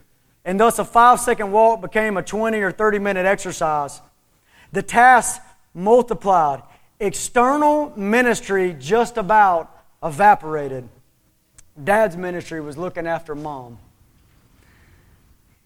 [0.44, 4.00] And thus, a five second walk became a 20 or 30 minute exercise.
[4.72, 5.44] The tasks
[5.74, 6.62] multiplied.
[6.98, 9.70] External ministry just about
[10.02, 10.88] evaporated.
[11.82, 13.78] Dad's ministry was looking after mom.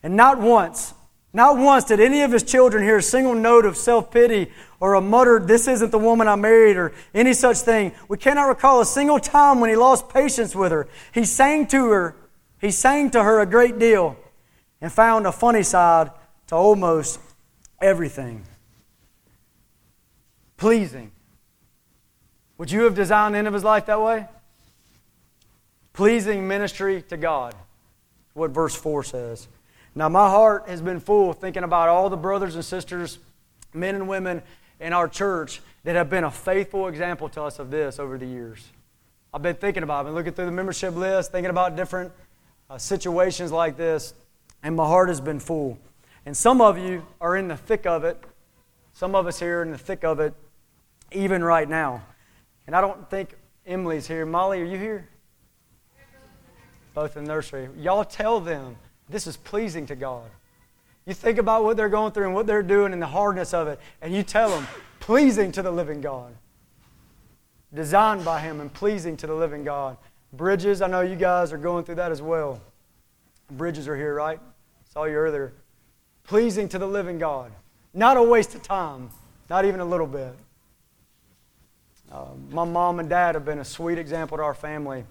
[0.03, 0.95] And not once,
[1.33, 4.51] not once did any of his children hear a single note of self pity
[4.81, 7.93] or a muttered, This isn't the woman I married, or any such thing.
[8.09, 10.89] We cannot recall a single time when he lost patience with her.
[11.13, 12.17] He sang to her,
[12.61, 14.17] he sang to her a great deal
[14.81, 16.11] and found a funny side
[16.47, 17.19] to almost
[17.81, 18.45] everything.
[20.57, 21.13] Pleasing.
[22.59, 24.27] Would you have designed the end of his life that way?
[25.97, 27.55] Pleasing ministry to God.
[28.35, 29.49] What verse 4 says.
[29.95, 33.19] Now, my heart has been full thinking about all the brothers and sisters,
[33.73, 34.43] men and women
[34.79, 38.27] in our church that have been a faithful example to us of this over the
[38.27, 38.63] years.
[39.33, 42.13] I've been thinking about I've been looking through the membership list, thinking about different
[42.69, 44.13] uh, situations like this,
[44.63, 45.79] and my heart has been full.
[46.27, 48.23] And some of you are in the thick of it.
[48.93, 50.35] Some of us here are in the thick of it,
[51.11, 52.03] even right now.
[52.67, 53.35] And I don't think
[53.67, 54.27] Emily's here.
[54.27, 55.09] Molly, are you here?
[56.97, 57.69] Both in nursery.
[57.77, 58.75] Y'all tell them
[59.11, 60.31] this is pleasing to God.
[61.05, 63.69] You think about what they're going through and what they're doing and the hardness of
[63.69, 64.67] it, and you tell them,
[64.99, 66.35] pleasing to the living God.
[67.75, 69.99] Designed by Him and pleasing to the living God.
[70.33, 72.63] Bridges, I know you guys are going through that as well.
[73.51, 74.41] Bridges are here, right?
[74.91, 75.53] Saw you earlier.
[76.25, 77.53] Pleasing to the living God.
[77.93, 79.11] Not a waste of time,
[79.51, 80.35] not even a little bit.
[82.11, 85.05] Uh, my mom and dad have been a sweet example to our family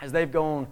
[0.00, 0.66] as they've gone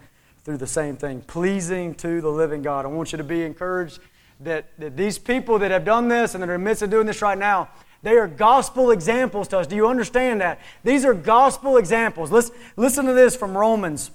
[0.48, 2.86] through the same thing, pleasing to the living God.
[2.86, 3.98] I want you to be encouraged
[4.40, 6.88] that, that these people that have done this and that are in the midst of
[6.88, 7.68] doing this right now,
[8.02, 9.66] they are gospel examples to us.
[9.66, 10.58] Do you understand that?
[10.84, 12.32] These are gospel examples.
[12.32, 14.10] Let's listen to this from Romans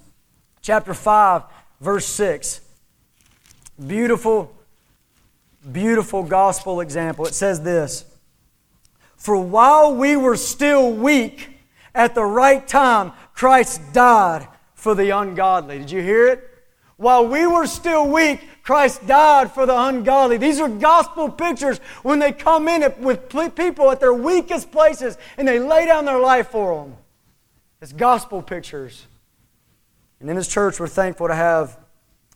[0.60, 1.44] chapter 5,
[1.80, 2.62] verse 6.
[3.86, 4.52] Beautiful,
[5.70, 7.26] beautiful gospel example.
[7.26, 8.06] It says this
[9.16, 11.60] For while we were still weak,
[11.94, 14.48] at the right time, Christ died
[14.84, 15.78] for the ungodly.
[15.78, 16.50] Did you hear it?
[16.96, 20.36] While we were still weak, Christ died for the ungodly.
[20.36, 25.48] These are gospel pictures when they come in with people at their weakest places and
[25.48, 26.96] they lay down their life for them.
[27.80, 29.06] It's gospel pictures.
[30.20, 31.78] And in this church, we're thankful to have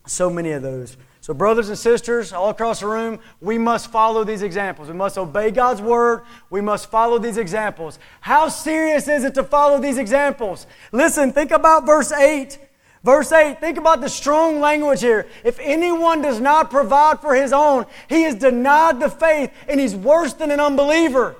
[0.07, 0.97] so many of those.
[1.29, 4.87] So, brothers and sisters, all across the room, we must follow these examples.
[4.87, 6.23] We must obey God's word.
[6.49, 7.99] We must follow these examples.
[8.19, 10.65] How serious is it to follow these examples?
[10.91, 12.57] Listen, think about verse 8.
[13.03, 15.27] Verse 8, think about the strong language here.
[15.43, 19.95] If anyone does not provide for his own, he is denied the faith and he's
[19.95, 21.35] worse than an unbeliever.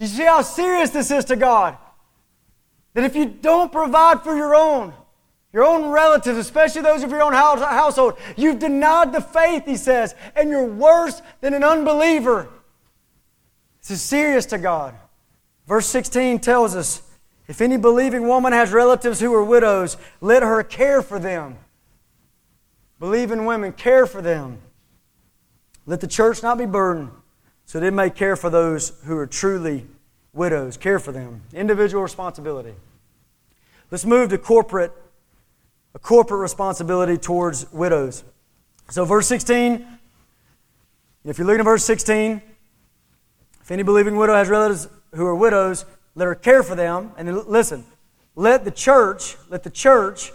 [0.00, 1.78] Do you see how serious this is to God?
[2.94, 4.92] That if you don't provide for your own,
[5.52, 8.18] your own relatives, especially those of your own house, household.
[8.36, 12.48] You've denied the faith, he says, and you're worse than an unbeliever.
[13.80, 14.94] This is serious to God.
[15.66, 17.02] Verse 16 tells us
[17.48, 21.58] if any believing woman has relatives who are widows, let her care for them.
[22.98, 24.58] Believing women, care for them.
[25.84, 27.10] Let the church not be burdened,
[27.66, 29.86] so that it may care for those who are truly
[30.32, 30.76] widows.
[30.76, 31.42] Care for them.
[31.52, 32.74] Individual responsibility.
[33.90, 34.92] Let's move to corporate
[35.94, 38.24] a corporate responsibility towards widows.
[38.90, 39.86] So, verse 16,
[41.24, 42.42] if you're looking at verse 16,
[43.60, 45.84] if any believing widow has relatives who are widows,
[46.14, 47.12] let her care for them.
[47.16, 47.84] And then listen,
[48.34, 50.32] let the church, let the church,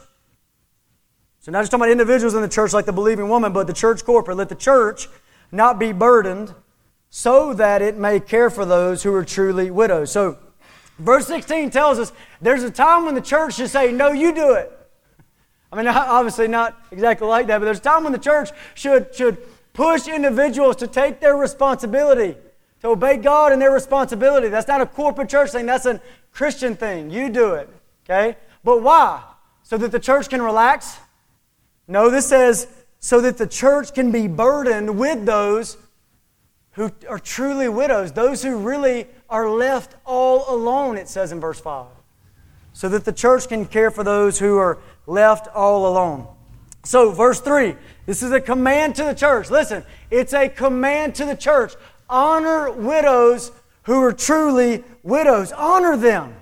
[1.47, 3.73] so not just talking about individuals in the church like the believing woman, but the
[3.73, 5.07] church corporate, let the church
[5.49, 6.53] not be burdened
[7.09, 10.11] so that it may care for those who are truly widows.
[10.11, 10.37] So,
[10.99, 14.55] verse 16 tells us there's a time when the church should say, No, you do
[14.55, 14.76] it.
[15.72, 19.13] I mean, obviously not exactly like that, but there's a time when the church should,
[19.13, 19.38] should
[19.74, 22.36] push individuals to take their responsibility,
[22.82, 24.47] to obey God and their responsibility.
[24.49, 26.01] That's not a corporate church thing, that's a
[26.32, 27.09] Christian thing.
[27.09, 27.70] You do it,
[28.05, 28.38] okay?
[28.63, 29.24] But why?
[29.63, 30.97] So that the church can relax?
[31.88, 32.68] No, this says
[32.99, 35.78] so that the church can be burdened with those
[36.72, 41.59] who are truly widows, those who really are left all alone, it says in verse
[41.59, 41.88] 5.
[42.78, 46.28] So that the church can care for those who are left all alone.
[46.84, 47.75] So, verse 3,
[48.05, 49.49] this is a command to the church.
[49.49, 51.73] Listen, it's a command to the church.
[52.07, 53.51] Honor widows
[53.86, 55.51] who are truly widows.
[55.53, 56.36] Honor them.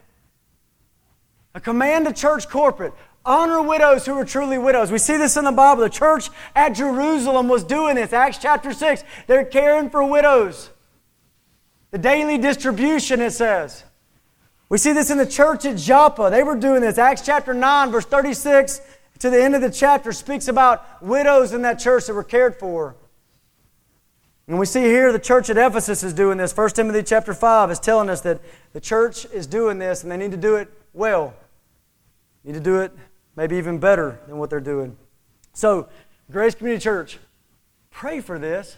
[1.53, 2.91] A command to church corporate.
[3.23, 4.91] Honor widows who are truly widows.
[4.91, 5.83] We see this in the Bible.
[5.83, 8.11] The church at Jerusalem was doing this.
[8.11, 9.05] Acts chapter 6.
[9.27, 10.69] They're caring for widows.
[11.91, 13.85] The daily distribution, it says.
[14.69, 16.29] We see this in the church at Joppa.
[16.29, 16.97] They were doing this.
[16.97, 18.81] Acts chapter 9, verse 36
[19.19, 22.55] to the end of the chapter speaks about widows in that church that were cared
[22.55, 22.95] for.
[24.47, 26.55] And we see here the church at Ephesus is doing this.
[26.55, 28.41] 1 Timothy chapter 5 is telling us that
[28.73, 31.33] the church is doing this and they need to do it well.
[32.43, 32.91] Need to do it
[33.35, 34.97] maybe even better than what they're doing.
[35.53, 35.87] So,
[36.31, 37.17] Grace Community Church,
[37.89, 38.77] pray for this.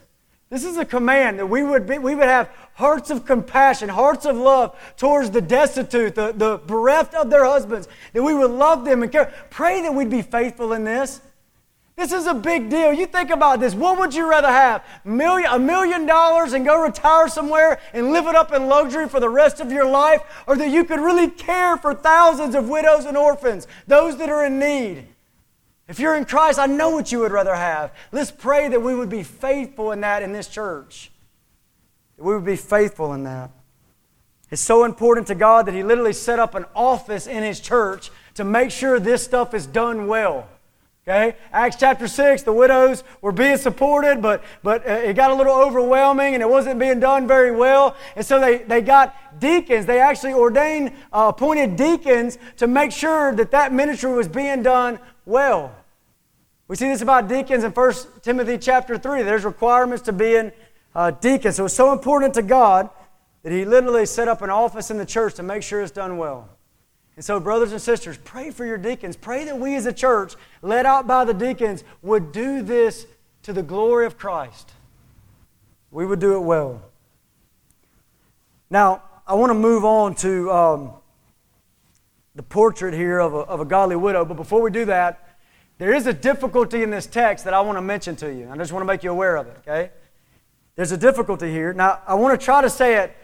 [0.49, 4.25] This is a command that we would, be, we would have hearts of compassion, hearts
[4.25, 8.85] of love towards the destitute, the, the bereft of their husbands, that we would love
[8.85, 9.33] them and care.
[9.49, 11.19] Pray that we'd be faithful in this.
[11.97, 12.93] This is a big deal.
[12.93, 13.73] You think about this.
[13.73, 14.85] What would you rather have?
[15.03, 19.19] Million, a million dollars and go retire somewhere and live it up in luxury for
[19.19, 20.21] the rest of your life?
[20.45, 24.45] Or that you could really care for thousands of widows and orphans, those that are
[24.45, 25.07] in need?
[25.87, 27.93] If you're in Christ, I know what you would rather have.
[28.11, 31.11] Let's pray that we would be faithful in that in this church.
[32.17, 33.51] That we would be faithful in that.
[34.51, 38.11] It's so important to God that He literally set up an office in His church
[38.35, 40.47] to make sure this stuff is done well.
[41.07, 41.37] Okay?
[41.53, 45.55] Acts chapter 6, the widows were being supported, but, but uh, it got a little
[45.55, 47.95] overwhelming and it wasn't being done very well.
[48.17, 49.85] And so they, they got deacons.
[49.85, 54.99] They actually ordained, uh, appointed deacons to make sure that that ministry was being done
[55.27, 55.75] well.
[56.67, 59.23] We see this about deacons in 1 Timothy chapter 3.
[59.23, 60.51] There's requirements to being
[60.95, 61.57] uh, deacons.
[61.57, 62.89] So it's so important to God
[63.43, 66.17] that He literally set up an office in the church to make sure it's done
[66.17, 66.49] well.
[67.15, 69.15] And so, brothers and sisters, pray for your deacons.
[69.15, 73.07] Pray that we as a church, led out by the deacons, would do this
[73.43, 74.71] to the glory of Christ.
[75.89, 76.81] We would do it well.
[78.69, 80.91] Now, I want to move on to um,
[82.37, 84.23] the portrait here of a, of a godly widow.
[84.23, 85.27] But before we do that,
[85.79, 88.47] there is a difficulty in this text that I want to mention to you.
[88.49, 89.89] I just want to make you aware of it, okay?
[90.75, 91.73] There's a difficulty here.
[91.73, 93.17] Now, I want to try to say it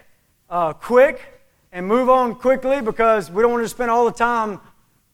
[0.49, 1.21] uh, quick
[1.71, 4.59] and move on quickly because we don't want to spend all the time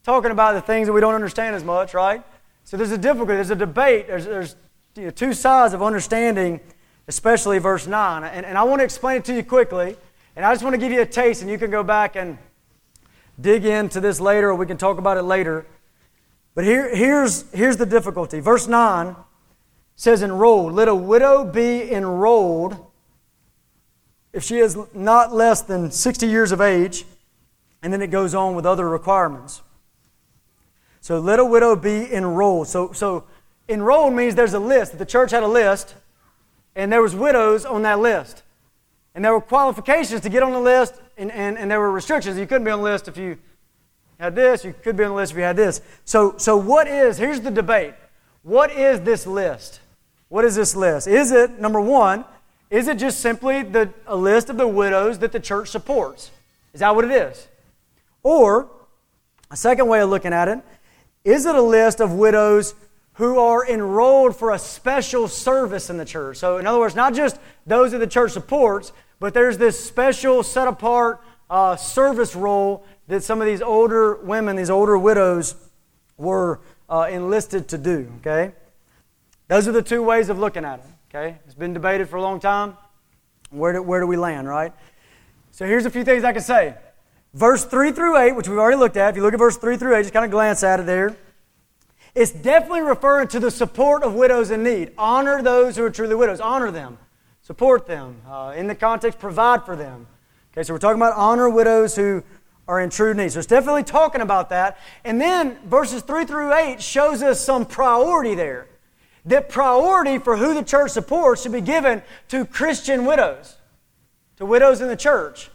[0.04, 2.24] talking about the things that we don't understand as much, right?
[2.64, 4.56] So there's a difficulty, there's a debate, there's, there's
[4.96, 6.62] you know, two sides of understanding,
[7.10, 8.24] especially verse 9.
[8.24, 9.98] And, and I want to explain it to you quickly,
[10.38, 12.38] and I just want to give you a taste, and you can go back and
[13.40, 15.66] dig into this later, or we can talk about it later.
[16.56, 18.40] But here, here's, here's the difficulty.
[18.40, 19.16] Verse 9
[19.96, 20.74] says, Enrolled.
[20.74, 22.86] Let a widow be enrolled
[24.34, 27.06] if she is not less than 60 years of age,
[27.82, 29.62] and then it goes on with other requirements.
[31.02, 32.68] So let a widow be enrolled.
[32.68, 33.24] So, so
[33.68, 34.98] enrolled means there's a list.
[34.98, 35.96] The church had a list,
[36.76, 38.44] and there was widows on that list.
[39.16, 42.38] And there were qualifications to get on the list, and, and, and there were restrictions.
[42.38, 43.38] You couldn't be on the list if you
[44.20, 45.82] had this, you could be on the list if you had this.
[46.06, 47.94] So, so what is, here's the debate.
[48.44, 49.80] What is this list?
[50.30, 51.08] What is this list?
[51.08, 52.26] Is it, number one,
[52.70, 56.32] is it just simply the, a list of the widows that the church supports?
[56.74, 57.48] Is that what it is?
[58.24, 58.70] Or,
[59.52, 60.60] a second way of looking at it,
[61.24, 62.76] is it a list of widows
[63.14, 66.38] who are enrolled for a special service in the church?
[66.38, 70.44] So, in other words, not just those that the church supports, but there's this special
[70.44, 75.56] set apart uh, service role that some of these older women, these older widows,
[76.18, 78.12] were uh, enlisted to do.
[78.20, 78.54] Okay?
[79.48, 80.86] Those are the two ways of looking at it.
[81.10, 81.38] Okay?
[81.46, 82.78] It's been debated for a long time.
[83.50, 84.72] Where do, where do we land, right?
[85.52, 86.76] So here's a few things I can say.
[87.34, 89.78] Verse 3 through 8, which we've already looked at, if you look at verse 3
[89.78, 91.16] through 8, just kind of glance at it there.
[92.16, 94.92] It's definitely referring to the support of widows in need.
[94.98, 96.40] Honor those who are truly widows.
[96.40, 96.98] Honor them.
[97.50, 98.22] Support them.
[98.30, 100.06] Uh, in the context, provide for them.
[100.54, 102.24] Okay, so we're talking about honor widows who
[102.68, 103.32] are in true need.
[103.32, 104.78] So it's definitely talking about that.
[105.04, 108.68] And then verses 3 through 8 shows us some priority there
[109.26, 113.58] that priority for who the church supports should be given to Christian widows,
[114.38, 115.50] to widows in the church.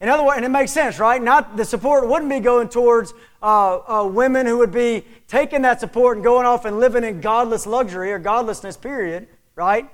[0.00, 1.22] In other words, and it makes sense, right?
[1.22, 5.78] Not the support wouldn't be going towards uh, uh, women who would be taking that
[5.78, 9.90] support and going off and living in godless luxury or godlessness, period, right?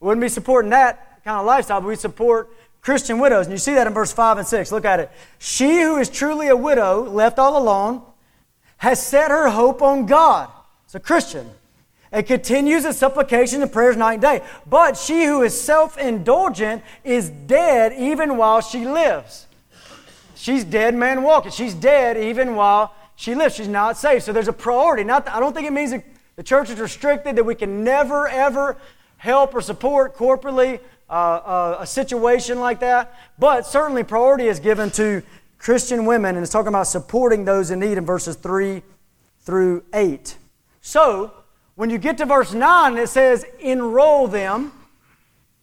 [0.00, 3.46] Wouldn't be supporting that kind of lifestyle, but we support Christian widows.
[3.46, 4.70] And you see that in verse 5 and 6.
[4.72, 5.10] Look at it.
[5.38, 8.02] She who is truly a widow, left all alone,
[8.78, 10.50] has set her hope on God.
[10.84, 11.50] It's a Christian
[12.12, 14.42] and continues in supplication and prayers night and day.
[14.66, 19.46] But she who is self indulgent is dead even while she lives.
[20.36, 21.50] She's dead man walking.
[21.50, 23.56] She's dead even while she lives.
[23.56, 24.24] She's not saved.
[24.24, 25.02] So there's a priority.
[25.02, 26.04] Not, I don't think it means that
[26.36, 28.76] the church is restricted, that we can never, ever
[29.26, 33.14] help or support corporately uh, uh, a situation like that.
[33.38, 35.22] But certainly priority is given to
[35.58, 38.82] Christian women, and it's talking about supporting those in need in verses 3
[39.40, 40.36] through 8.
[40.80, 41.32] So,
[41.74, 44.72] when you get to verse 9, it says, enroll them.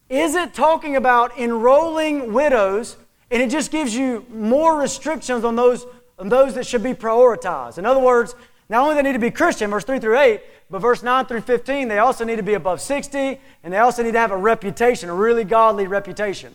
[0.09, 2.97] Is it talking about enrolling widows?
[3.32, 5.86] And it just gives you more restrictions on those,
[6.20, 7.78] on those that should be prioritized.
[7.78, 8.36] In other words,
[8.70, 10.41] not only they need to be Christian, verse 3 through 8,
[10.74, 14.02] but verse 9 through 15, they also need to be above 60, and they also
[14.02, 16.52] need to have a reputation, a really godly reputation.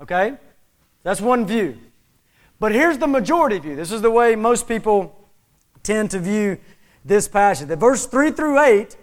[0.00, 0.34] Okay?
[1.04, 1.78] That's one view.
[2.58, 3.76] But here's the majority view.
[3.76, 5.30] This is the way most people
[5.84, 6.58] tend to view
[7.04, 7.68] this passage.
[7.68, 8.96] The verse 3 through 8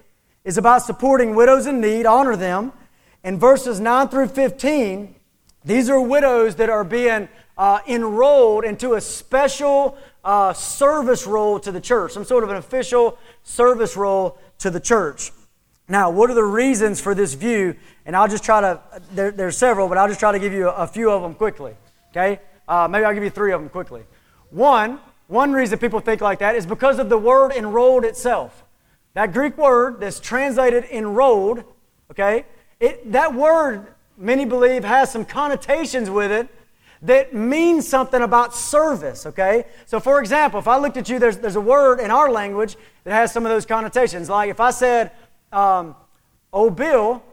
[0.44, 2.74] is about supporting widows in need, honor them.
[3.24, 5.16] And verses 9 through 15,
[5.64, 11.72] these are widows that are being uh, enrolled into a special uh, service role to
[11.72, 15.32] the church, some sort of an official service role to the church.
[15.88, 17.76] Now, what are the reasons for this view?
[18.06, 18.82] And I'll just try to,
[19.14, 21.34] there, there's several, but I'll just try to give you a, a few of them
[21.34, 21.76] quickly.
[22.12, 22.40] Okay?
[22.68, 24.04] Uh, maybe I'll give you three of them quickly.
[24.50, 28.64] One, one reason people think like that is because of the word enrolled itself.
[29.14, 31.64] That Greek word that's translated enrolled,
[32.12, 32.46] okay,
[32.80, 33.88] it, that word,
[34.18, 36.48] many believe, has some connotations with it
[37.04, 39.66] that means something about service, okay?
[39.86, 42.78] So, for example, if I looked at you, there's, there's a word in our language
[43.04, 44.30] that has some of those connotations.
[44.30, 45.12] Like if I said,
[45.52, 45.96] um,
[46.54, 47.24] Oh, Bill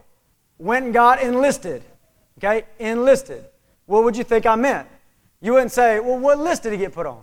[0.58, 1.84] went and got enlisted,
[2.38, 2.64] okay?
[2.78, 3.44] Enlisted.
[3.86, 4.88] What would you think I meant?
[5.40, 7.22] You wouldn't say, Well, what list did he get put on?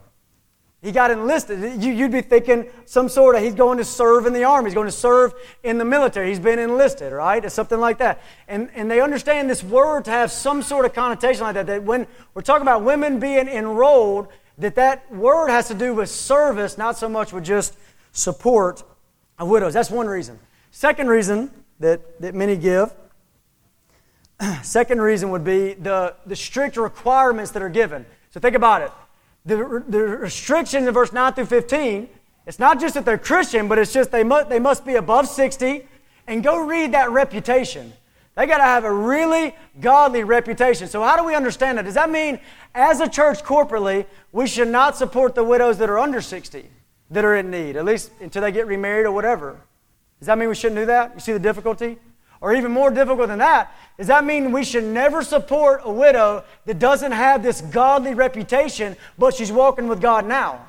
[0.82, 1.82] He got enlisted.
[1.82, 4.70] You, would be thinking some sort of, he's going to serve in the army.
[4.70, 6.30] He's going to serve in the military.
[6.30, 7.44] He's been enlisted, right?
[7.44, 8.22] Or something like that.
[8.48, 11.66] And, and they understand this word to have some sort of connotation like that.
[11.66, 12.06] That when
[12.36, 14.28] we're talking about women being enrolled,
[14.60, 17.76] that that word has to do with service, not so much with just
[18.12, 18.84] support
[19.40, 19.74] of widows.
[19.74, 20.40] That's one reason.
[20.70, 21.50] Second reason
[21.80, 22.94] that, that many give,
[24.62, 28.06] second reason would be the, the strict requirements that are given.
[28.30, 28.92] So think about it
[29.48, 32.10] the, the restriction in verse 9 through 15,
[32.46, 35.28] it's not just that they're Christian, but it's just they must, they must be above
[35.28, 35.88] 60.
[36.28, 37.94] And go read that reputation.
[38.36, 40.88] They got to have a really godly reputation.
[40.88, 41.86] So, how do we understand that?
[41.86, 42.40] Does that mean,
[42.76, 46.70] as a church corporately, we should not support the widows that are under 60
[47.10, 49.60] that are in need, at least until they get remarried or whatever?
[50.20, 51.14] Does that mean we shouldn't do that?
[51.16, 51.98] You see the difficulty?
[52.40, 56.44] Or even more difficult than that, does that mean we should never support a widow
[56.66, 60.68] that doesn't have this godly reputation, but she's walking with God now?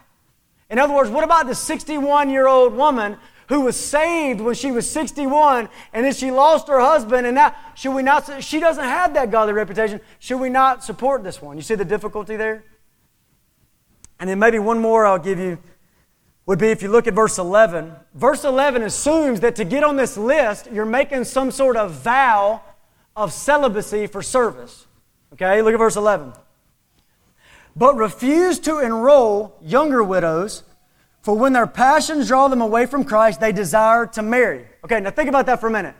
[0.70, 4.70] In other words, what about the 61 year old woman who was saved when she
[4.70, 8.84] was 61 and then she lost her husband and now should we not she doesn't
[8.84, 10.00] have that godly reputation.
[10.18, 11.56] Should we not support this one?
[11.56, 12.64] You see the difficulty there?
[14.20, 15.58] And then maybe one more i'll give you
[16.48, 17.92] would be if you look at verse 11.
[18.14, 22.62] Verse 11 assumes that to get on this list, you're making some sort of vow
[23.14, 24.86] of celibacy for service.
[25.34, 26.32] Okay, look at verse 11.
[27.76, 30.62] But refuse to enroll younger widows,
[31.20, 34.64] for when their passions draw them away from Christ, they desire to marry.
[34.82, 35.96] Okay, now think about that for a minute.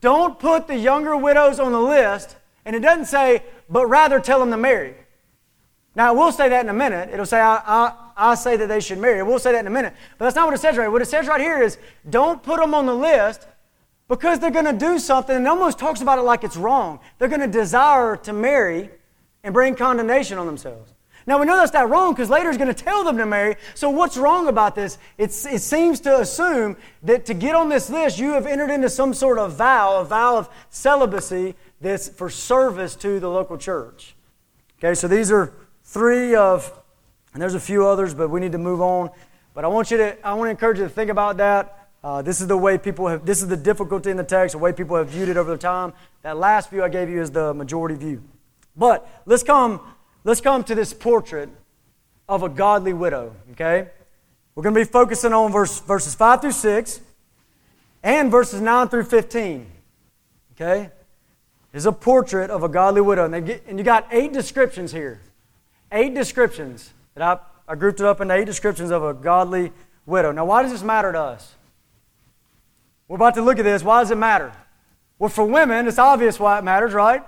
[0.00, 2.34] Don't put the younger widows on the list,
[2.64, 4.96] and it doesn't say, but rather tell them to marry.
[5.94, 7.10] Now, we'll say that in a minute.
[7.12, 9.22] It'll say, I, I, I say that they should marry.
[9.22, 9.94] We'll say that in a minute.
[10.18, 10.90] But that's not what it says right here.
[10.90, 13.46] What it says right here is don't put them on the list
[14.08, 17.00] because they're going to do something and almost talks about it like it's wrong.
[17.18, 18.90] They're going to desire to marry
[19.42, 20.92] and bring condemnation on themselves.
[21.26, 23.56] Now, we know that's not wrong because later he's going to tell them to marry.
[23.74, 24.98] So, what's wrong about this?
[25.16, 28.90] It's, it seems to assume that to get on this list, you have entered into
[28.90, 34.14] some sort of vow, a vow of celibacy that's for service to the local church.
[34.78, 36.70] Okay, so these are three of,
[37.34, 39.10] and there's a few others, but we need to move on.
[39.52, 41.88] But I want you to, I want to encourage you to think about that.
[42.02, 44.58] Uh, this is the way people have, this is the difficulty in the text, the
[44.58, 45.92] way people have viewed it over the time.
[46.22, 48.22] That last view I gave you is the majority view.
[48.76, 49.80] But let's come,
[50.22, 51.48] let's come to this portrait
[52.28, 53.88] of a godly widow, okay?
[54.54, 57.00] We're going to be focusing on verse, verses 5 through 6
[58.02, 59.66] and verses 9 through 15,
[60.52, 60.90] okay?
[61.72, 63.24] Is a portrait of a godly widow.
[63.24, 65.20] And, get, and you got eight descriptions here
[65.94, 69.72] eight descriptions that I, I grouped it up into eight descriptions of a godly
[70.06, 70.32] widow.
[70.32, 71.54] Now, why does this matter to us?
[73.08, 73.82] We're about to look at this.
[73.82, 74.52] Why does it matter?
[75.18, 77.22] Well, for women, it's obvious why it matters, right?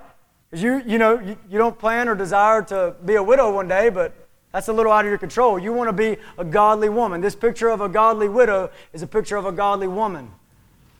[0.51, 3.69] Because you, you know, you, you don't plan or desire to be a widow one
[3.69, 4.13] day, but
[4.53, 5.59] that's a little out of your control.
[5.59, 7.21] You want to be a godly woman.
[7.21, 10.31] This picture of a godly widow is a picture of a godly woman.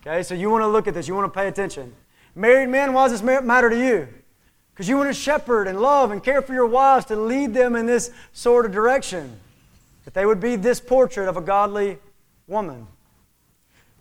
[0.01, 1.07] Okay, so you want to look at this.
[1.07, 1.93] You want to pay attention.
[2.35, 4.07] Married men, why does this matter to you?
[4.77, 7.75] Because you want to shepherd and love and care for your wives to lead them
[7.75, 9.39] in this sort of direction.
[10.05, 11.97] That they would be this portrait of a godly
[12.45, 12.85] woman.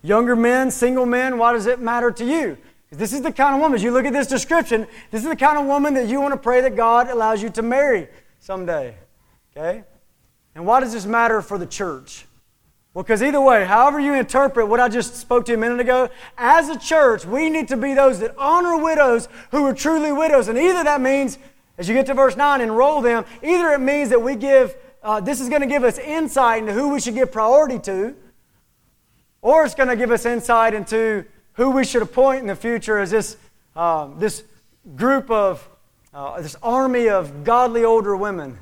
[0.02, 2.58] Younger men, single men, why does it matter to you?
[2.90, 5.34] This is the kind of woman, as you look at this description, this is the
[5.34, 8.08] kind of woman that you want to pray that God allows you to marry
[8.40, 8.94] someday.
[9.56, 9.82] Okay?
[10.54, 12.25] And why does this matter for the church?
[12.96, 16.08] Well, because either way, however you interpret what I just spoke to a minute ago,
[16.38, 20.48] as a church, we need to be those that honor widows who are truly widows.
[20.48, 21.36] And either that means,
[21.76, 25.20] as you get to verse 9, enroll them, either it means that we give, uh,
[25.20, 28.16] this is going to give us insight into who we should give priority to,
[29.42, 32.98] or it's going to give us insight into who we should appoint in the future
[32.98, 33.36] as this,
[33.76, 34.42] um, this
[34.96, 35.68] group of,
[36.14, 38.58] uh, this army of godly older women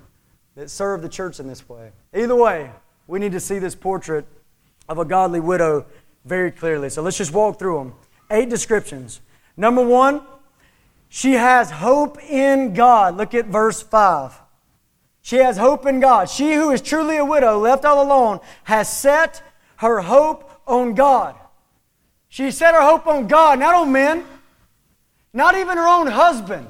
[0.56, 1.92] that serve the church in this way.
[2.12, 2.72] Either way,
[3.06, 4.26] we need to see this portrait
[4.88, 5.86] of a godly widow
[6.24, 6.88] very clearly.
[6.88, 7.94] So let's just walk through them.
[8.30, 9.20] Eight descriptions.
[9.56, 10.22] Number one,
[11.08, 13.16] she has hope in God.
[13.16, 14.40] Look at verse 5.
[15.22, 16.28] She has hope in God.
[16.28, 19.42] She who is truly a widow, left all alone, has set
[19.76, 21.34] her hope on God.
[22.28, 24.24] She set her hope on God, not on men,
[25.32, 26.66] not even her own husband.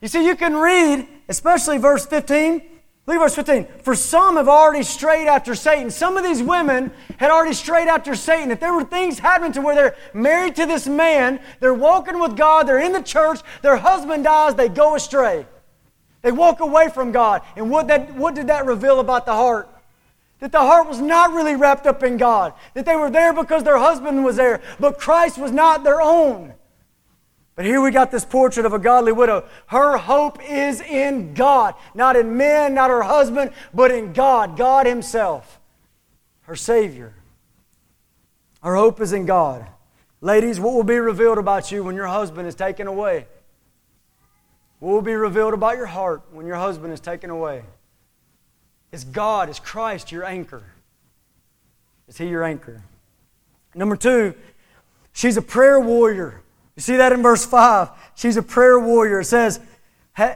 [0.00, 2.62] You see, you can read, especially verse 15.
[3.06, 3.66] Look at verse 15.
[3.82, 5.90] For some have already strayed after Satan.
[5.90, 8.52] Some of these women had already strayed after Satan.
[8.52, 12.36] If there were things happening to where they're married to this man, they're walking with
[12.36, 15.46] God, they're in the church, their husband dies, they go astray.
[16.22, 17.42] They walk away from God.
[17.56, 19.68] And what, that, what did that reveal about the heart?
[20.38, 22.54] That the heart was not really wrapped up in God.
[22.74, 26.54] That they were there because their husband was there, but Christ was not their own.
[27.54, 29.46] But here we got this portrait of a godly widow.
[29.66, 34.86] Her hope is in God, not in men, not her husband, but in God, God
[34.86, 35.60] Himself,
[36.42, 37.14] her Savior.
[38.62, 39.66] Her hope is in God.
[40.20, 43.26] Ladies, what will be revealed about you when your husband is taken away?
[44.78, 47.62] What will be revealed about your heart when your husband is taken away?
[48.92, 50.62] Is God, is Christ your anchor?
[52.08, 52.82] Is He your anchor?
[53.74, 54.34] Number two,
[55.12, 56.41] she's a prayer warrior.
[56.76, 57.90] You see that in verse 5?
[58.14, 59.20] She's a prayer warrior.
[59.20, 59.60] It says,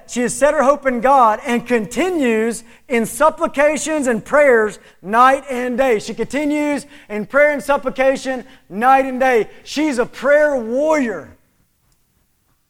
[0.09, 5.77] she has set her hope in God and continues in supplications and prayers night and
[5.77, 5.99] day.
[5.99, 9.51] She continues in prayer and supplication night and day.
[9.65, 11.37] She's a prayer warrior.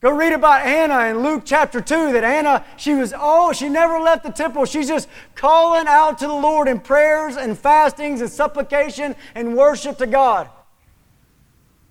[0.02, 4.00] Go read about Anna in Luke chapter 2 that Anna, she was, oh, she never
[4.00, 4.64] left the temple.
[4.64, 9.96] She's just calling out to the Lord in prayers and fastings and supplication and worship
[9.98, 10.50] to God.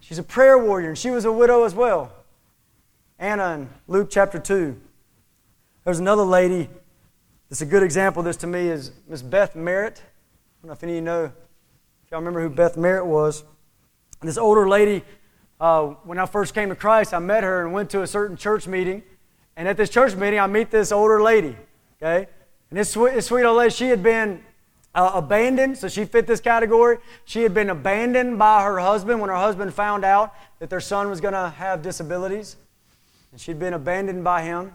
[0.08, 2.14] She's a prayer warrior, and she was a widow as well.
[3.18, 4.80] Anna in Luke chapter 2.
[5.84, 6.70] There's another lady
[7.50, 9.98] that's a good example of this to me is Miss Beth Merritt.
[9.98, 13.46] I don't know if any of you know, if y'all remember who Beth Merritt was.
[14.22, 15.04] This older lady
[15.60, 18.38] uh, when I first came to Christ, I met her and went to a certain
[18.38, 19.02] church meeting.
[19.58, 21.58] And at this church meeting, I meet this older lady.
[22.00, 22.28] Okay?
[22.70, 24.44] And this sweet, this sweet old lady, she had been
[24.96, 26.98] uh, abandoned, so she fit this category.
[27.26, 31.10] She had been abandoned by her husband when her husband found out that their son
[31.10, 32.56] was going to have disabilities.
[33.32, 34.72] And she'd been abandoned by him.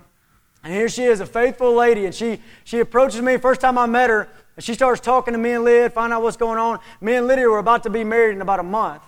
[0.63, 3.39] And here she is, a faithful lady, and she, she approaches me.
[3.39, 6.23] First time I met her, and she starts talking to me and Lyd, find out
[6.23, 6.81] what's going on.
[7.01, 9.03] Me and Lydia were about to be married in about a month.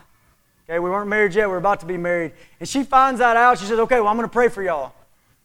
[0.67, 2.33] Okay, we weren't married yet, we are about to be married.
[2.59, 3.59] And she finds that out.
[3.59, 4.95] She says, Okay, well, I'm going to pray for y'all.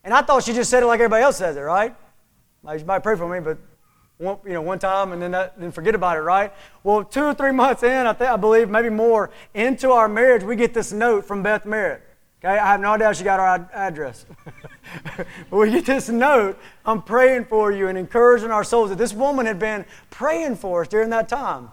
[0.06, 1.94] And I thought she just said it like everybody else says it, right?
[2.64, 3.58] Like, you might pray for me, but
[4.18, 6.52] one, you know, one time and then, that, then forget about it, right?
[6.84, 10.44] Well, two or three months in, I, think, I believe, maybe more, into our marriage,
[10.44, 12.02] we get this note from Beth Merritt.
[12.44, 14.26] Okay, I have no doubt she got our ad- address.
[15.16, 19.14] but we get this note, I'm praying for you and encouraging our souls that this
[19.14, 21.70] woman had been praying for us during that time.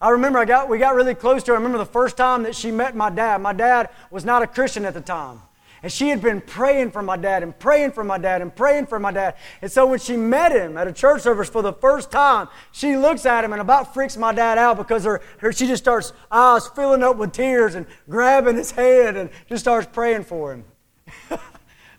[0.00, 1.56] I remember I got, we got really close to her.
[1.56, 3.40] I remember the first time that she met my dad.
[3.40, 5.40] My dad was not a Christian at the time.
[5.84, 8.86] And she had been praying for my dad and praying for my dad and praying
[8.86, 9.34] for my dad.
[9.60, 12.96] And so when she met him at a church service for the first time, she
[12.96, 16.14] looks at him and about freaks my dad out because her, her she just starts
[16.30, 20.64] eyes filling up with tears and grabbing his hand and just starts praying for him.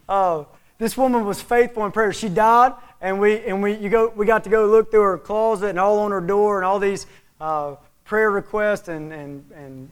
[0.10, 0.46] uh,
[0.80, 2.12] this woman was faithful in prayer.
[2.12, 5.20] She died, and we and we you go we got to go look through her
[5.20, 7.06] closet and all on her door and all these
[7.40, 9.90] uh, prayer requests and, and, and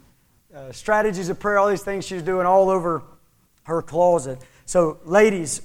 [0.55, 3.03] uh, strategies of prayer, all these things she's doing all over
[3.63, 4.39] her closet.
[4.65, 5.61] So, ladies,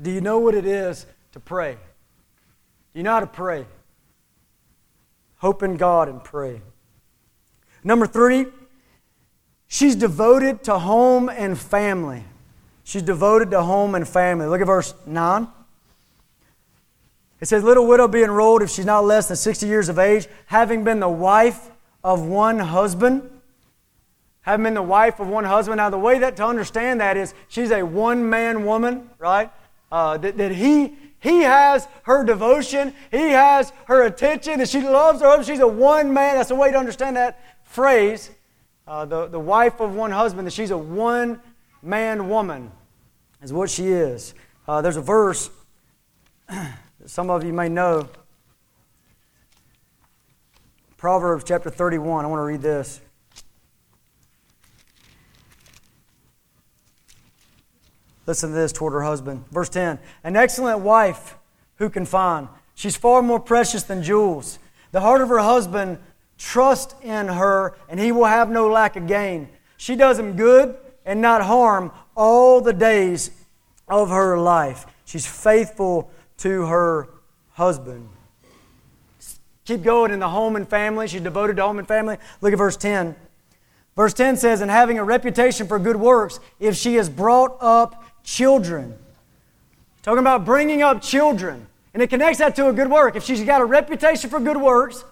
[0.00, 1.74] do you know what it is to pray?
[1.74, 3.66] Do you know how to pray?
[5.36, 6.62] Hope in God and pray.
[7.82, 8.46] Number three,
[9.66, 12.24] she's devoted to home and family.
[12.82, 14.46] She's devoted to home and family.
[14.46, 15.48] Look at verse 9.
[17.40, 20.28] It says, Little widow be enrolled if she's not less than 60 years of age,
[20.46, 21.70] having been the wife
[22.02, 23.30] of one husband.
[24.44, 25.78] Having been the wife of one husband.
[25.78, 29.50] Now, the way that to understand that is she's a one man woman, right?
[29.90, 35.22] Uh, that, that he, he has her devotion, he has her attention, that she loves
[35.22, 35.46] her husband.
[35.46, 36.36] She's a one man.
[36.36, 38.30] That's the way to understand that phrase.
[38.86, 41.40] Uh, the, the wife of one husband, that she's a one
[41.82, 42.70] man woman,
[43.42, 44.34] is what she is.
[44.68, 45.48] Uh, there's a verse
[46.48, 46.76] that
[47.06, 48.10] some of you may know.
[50.98, 52.26] Proverbs chapter 31.
[52.26, 53.00] I want to read this.
[58.26, 59.44] Listen to this toward her husband.
[59.50, 61.36] Verse 10 An excellent wife
[61.76, 62.48] who can find?
[62.74, 64.58] She's far more precious than jewels.
[64.92, 65.98] The heart of her husband
[66.38, 69.48] trusts in her, and he will have no lack of gain.
[69.76, 73.30] She does him good and not harm all the days
[73.88, 74.86] of her life.
[75.04, 77.08] She's faithful to her
[77.52, 78.08] husband.
[79.64, 81.08] Keep going in the home and family.
[81.08, 82.18] She's devoted to home and family.
[82.40, 83.16] Look at verse 10.
[83.96, 88.04] Verse 10 says, And having a reputation for good works, if she is brought up
[88.24, 88.98] children.
[90.02, 91.66] Talking about bringing up children.
[91.92, 93.14] And it connects that to a good work.
[93.14, 95.04] If she's got a reputation for good works,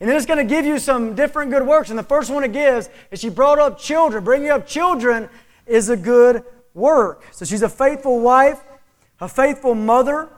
[0.00, 1.90] and then it's going to give you some different good works.
[1.90, 4.24] And the first one it gives is she brought up children.
[4.24, 5.28] Bringing up children
[5.66, 6.42] is a good
[6.74, 7.22] work.
[7.30, 8.60] So she's a faithful wife,
[9.20, 10.28] a faithful mother.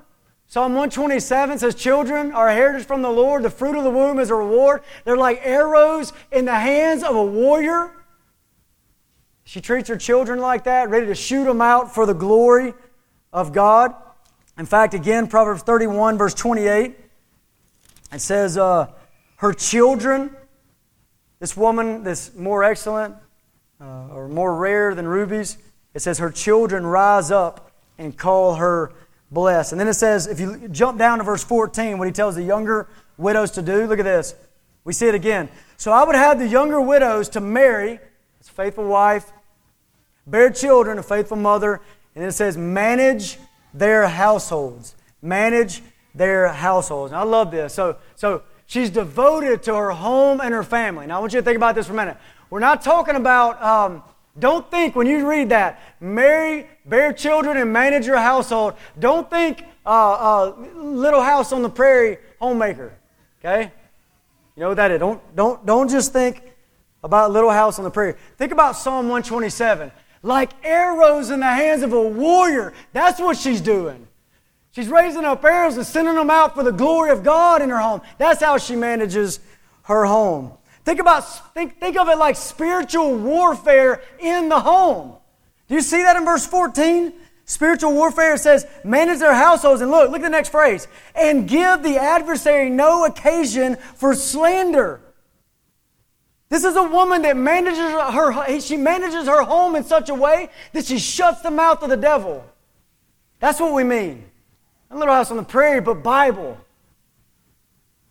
[0.48, 3.42] Psalm 127 says, Children are heritage from the Lord.
[3.42, 4.82] The fruit of the womb is a reward.
[5.04, 7.90] They're like arrows in the hands of a warrior.
[9.54, 12.74] She treats her children like that, ready to shoot them out for the glory
[13.32, 13.94] of God.
[14.58, 16.96] In fact, again, Proverbs 31, verse 28,
[18.12, 18.90] it says, uh,
[19.36, 20.34] Her children,
[21.38, 23.14] this woman, this more excellent
[23.80, 25.56] uh, or more rare than rubies,
[25.94, 28.92] it says, Her children rise up and call her
[29.30, 29.70] blessed.
[29.70, 32.42] And then it says, if you jump down to verse 14, what he tells the
[32.42, 34.34] younger widows to do, look at this.
[34.82, 35.48] We see it again.
[35.76, 38.00] So I would have the younger widows to marry,
[38.40, 39.30] a faithful wife,
[40.26, 41.80] bear children, a faithful mother,
[42.14, 43.38] and it says, manage
[43.72, 44.94] their households.
[45.20, 45.82] Manage
[46.14, 47.12] their households.
[47.12, 47.74] And I love this.
[47.74, 51.06] So, so she's devoted to her home and her family.
[51.06, 52.16] Now I want you to think about this for a minute.
[52.50, 54.02] We're not talking about, um,
[54.38, 58.74] don't think when you read that, marry, bear children, and manage your household.
[58.98, 62.92] Don't think uh, uh, little house on the prairie homemaker.
[63.40, 63.72] Okay?
[64.56, 65.00] You know what that is.
[65.00, 66.42] Don't, don't, don't just think
[67.02, 68.14] about little house on the prairie.
[68.38, 69.90] Think about Psalm 127
[70.24, 72.72] like arrows in the hands of a warrior.
[72.92, 74.08] That's what she's doing.
[74.72, 77.78] She's raising up arrows and sending them out for the glory of God in her
[77.78, 78.00] home.
[78.18, 79.38] That's how she manages
[79.82, 80.52] her home.
[80.84, 81.20] Think about
[81.54, 85.14] think, think of it like spiritual warfare in the home.
[85.68, 87.12] Do you see that in verse 14?
[87.44, 89.82] Spiritual warfare says, manage their households.
[89.82, 90.88] And look, look at the next phrase.
[91.14, 95.00] And give the adversary no occasion for slander.
[96.54, 100.50] This is a woman that manages her, she manages her home in such a way
[100.72, 102.44] that she shuts the mouth of the devil.
[103.40, 104.24] That's what we mean.
[104.88, 106.56] A little house on the prairie, but Bible.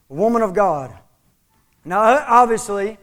[0.09, 0.93] A woman of God.
[1.85, 2.97] Now, obviously,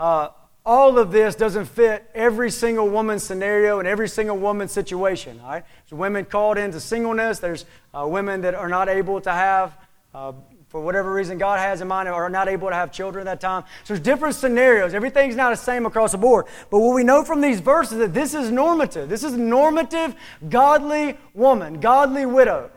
[0.00, 0.30] uh,
[0.66, 5.38] all of this doesn't fit every single woman's scenario and every single woman's situation.
[5.40, 5.64] All right?
[5.88, 7.38] There's women called into singleness.
[7.38, 7.64] There's
[7.96, 9.78] uh, women that are not able to have
[10.12, 10.32] uh,
[10.74, 13.46] for whatever reason God has in mind, are not able to have children at that
[13.46, 13.62] time.
[13.84, 14.92] So there's different scenarios.
[14.92, 16.46] Everything's not the same across the board.
[16.68, 19.08] But what we know from these verses that this is normative.
[19.08, 20.16] This is normative,
[20.48, 22.72] godly woman, godly widow.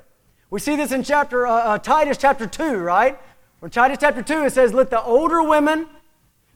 [0.52, 3.18] We see this in chapter uh, uh, Titus chapter two, right?
[3.62, 5.88] Where Titus chapter two it says, "Let the older women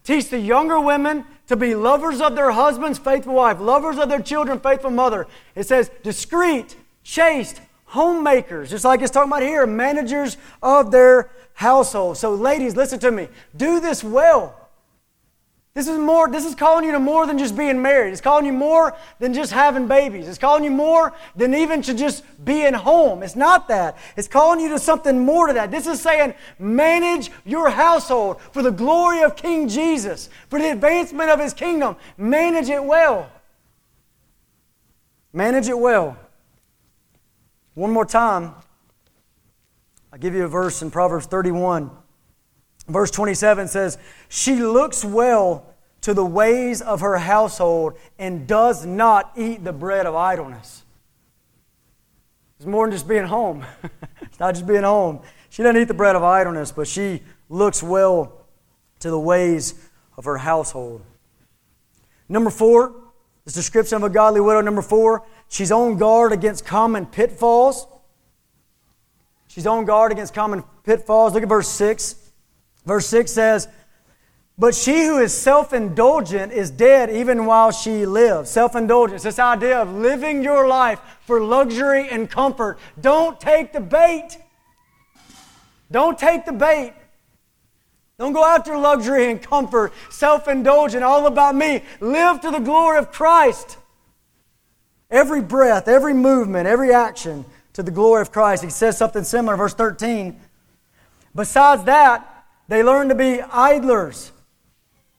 [0.04, 4.22] teach the younger women to be lovers of their husbands, faithful wife, lovers of their
[4.22, 5.26] children, faithful mother."
[5.56, 7.62] It says, "Discreet, chaste."
[7.92, 12.16] Homemakers, just like it's talking about here, managers of their household.
[12.16, 13.28] So, ladies, listen to me.
[13.56, 14.58] Do this well.
[15.74, 18.14] This is more, this is calling you to more than just being married.
[18.14, 20.30] It's calling you more than just having babies.
[20.30, 23.24] It's calling you more than even to just being home.
[23.24, 23.98] It's not that.
[24.16, 25.70] It's calling you to something more to that.
[25.70, 31.30] This is saying manage your household for the glory of King Jesus, for the advancement
[31.30, 31.98] of his kingdom.
[32.18, 33.30] Manage it well.
[35.34, 36.18] Manage it well.
[37.74, 38.54] One more time,
[40.12, 41.90] I'll give you a verse in Proverbs 31.
[42.88, 43.98] Verse 27 says,
[44.28, 45.66] She looks well
[46.02, 50.84] to the ways of her household and does not eat the bread of idleness.
[52.58, 53.66] It's more than just being home.
[54.22, 55.22] it's not just being home.
[55.50, 58.46] She doesn't eat the bread of idleness, but she looks well
[59.00, 59.76] to the ways
[60.18, 61.02] of her household.
[62.28, 62.94] Number four,
[63.46, 64.62] this description of a godly widow.
[64.62, 67.86] Number four, She's on guard against common pitfalls.
[69.50, 71.34] She's on guard against common pitfalls.
[71.34, 72.16] Look at verse 6.
[72.86, 73.68] Verse 6 says,
[74.58, 78.50] But she who is self indulgent is dead even while she lives.
[78.50, 82.80] Self indulgence, this idea of living your life for luxury and comfort.
[83.02, 84.38] Don't take the bait.
[85.92, 86.94] Don't take the bait.
[88.22, 91.82] Don't go after luxury and comfort, self indulgent, all about me.
[92.00, 93.80] Live to the glory of Christ.
[95.10, 98.64] Every breath, every movement, every action to the glory of Christ.
[98.64, 100.40] He says something similar, verse 13.
[101.34, 104.32] Besides that, they learn to be idlers.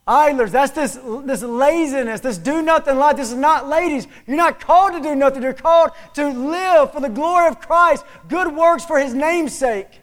[0.07, 3.17] Idlers, that's this, this laziness, this do nothing life.
[3.17, 4.07] This is not ladies.
[4.29, 5.43] You're not called to do nothing.
[5.43, 10.02] You're called to live for the glory of Christ, good works for his name's sake.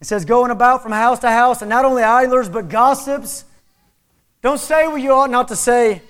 [0.00, 3.44] It says, going about from house to house, and not only idlers, but gossips.
[4.42, 6.02] Don't say what you ought not to say.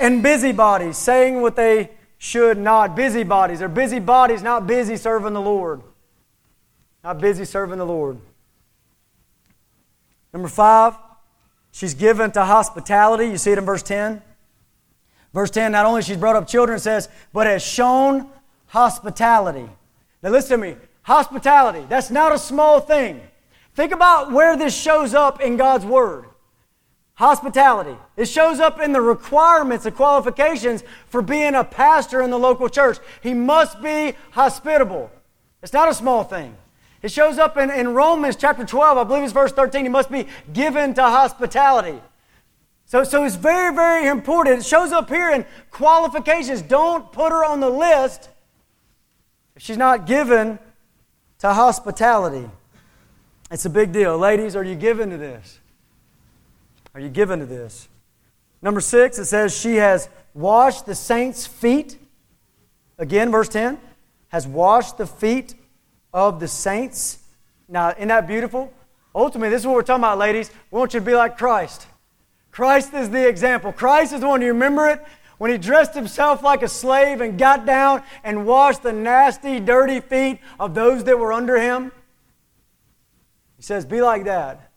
[0.00, 2.96] And busybodies, saying what they should not.
[2.96, 3.58] Busybodies.
[3.58, 5.82] They're busybodies, not busy serving the Lord.
[7.04, 8.18] Not busy serving the Lord.
[10.32, 10.94] Number five,
[11.72, 13.26] she's given to hospitality.
[13.26, 14.22] You see it in verse 10.
[15.32, 18.28] Verse 10, not only she's brought up children, says, but has shown
[18.68, 19.68] hospitality.
[20.22, 20.76] Now listen to me.
[21.06, 23.20] Hospitality, that's not a small thing.
[23.76, 26.24] Think about where this shows up in God's Word.
[27.14, 27.96] Hospitality.
[28.16, 32.68] It shows up in the requirements, the qualifications for being a pastor in the local
[32.68, 32.98] church.
[33.22, 35.12] He must be hospitable.
[35.62, 36.56] It's not a small thing.
[37.02, 39.84] It shows up in, in Romans chapter 12, I believe it's verse 13.
[39.84, 42.00] He must be given to hospitality.
[42.84, 44.58] So, so it's very, very important.
[44.58, 46.62] It shows up here in qualifications.
[46.62, 48.28] Don't put her on the list
[49.54, 50.58] if she's not given
[51.46, 52.50] to hospitality.
[53.50, 54.18] It's a big deal.
[54.18, 55.60] Ladies, are you given to this?
[56.92, 57.88] Are you given to this?
[58.62, 61.98] Number six, it says she has washed the saints' feet.
[62.98, 63.78] Again, verse 10
[64.28, 65.54] has washed the feet
[66.12, 67.18] of the saints.
[67.68, 68.72] Now, isn't that beautiful?
[69.14, 70.50] Ultimately, this is what we're talking about, ladies.
[70.72, 71.86] We want you to be like Christ.
[72.50, 73.72] Christ is the example.
[73.72, 75.04] Christ is the one, do you remember it?
[75.38, 80.00] When he dressed himself like a slave and got down and washed the nasty, dirty
[80.00, 81.92] feet of those that were under him.
[83.56, 84.70] He says, Be like that.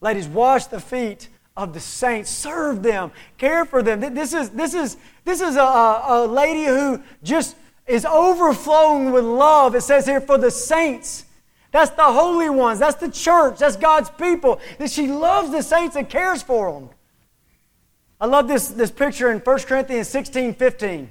[0.00, 2.30] Ladies, wash the feet of the saints.
[2.30, 3.10] Serve them.
[3.36, 4.00] Care for them.
[4.00, 9.74] This is, this is, this is a, a lady who just is overflowing with love.
[9.74, 11.24] It says here, for the saints.
[11.72, 12.78] That's the holy ones.
[12.78, 13.58] That's the church.
[13.58, 14.60] That's God's people.
[14.78, 16.90] That she loves the saints and cares for them.
[18.20, 21.10] I love this, this picture in 1 Corinthians 16 15.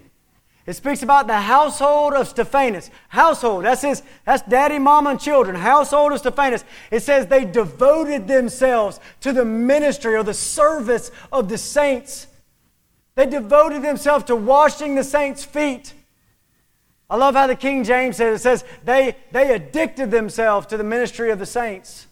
[0.66, 2.92] It speaks about the household of Stephanas.
[3.08, 5.56] Household, that's his, that's daddy, mama, and children.
[5.56, 6.64] Household of Stephanas.
[6.92, 12.28] It says they devoted themselves to the ministry or the service of the saints.
[13.16, 15.96] They devoted themselves to washing the saints' feet.
[17.10, 20.84] I love how the King James says it says they, they addicted themselves to the
[20.84, 22.06] ministry of the saints.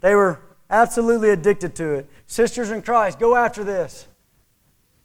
[0.00, 0.38] They were
[0.72, 2.08] absolutely addicted to it.
[2.26, 4.08] Sisters in Christ, go after this.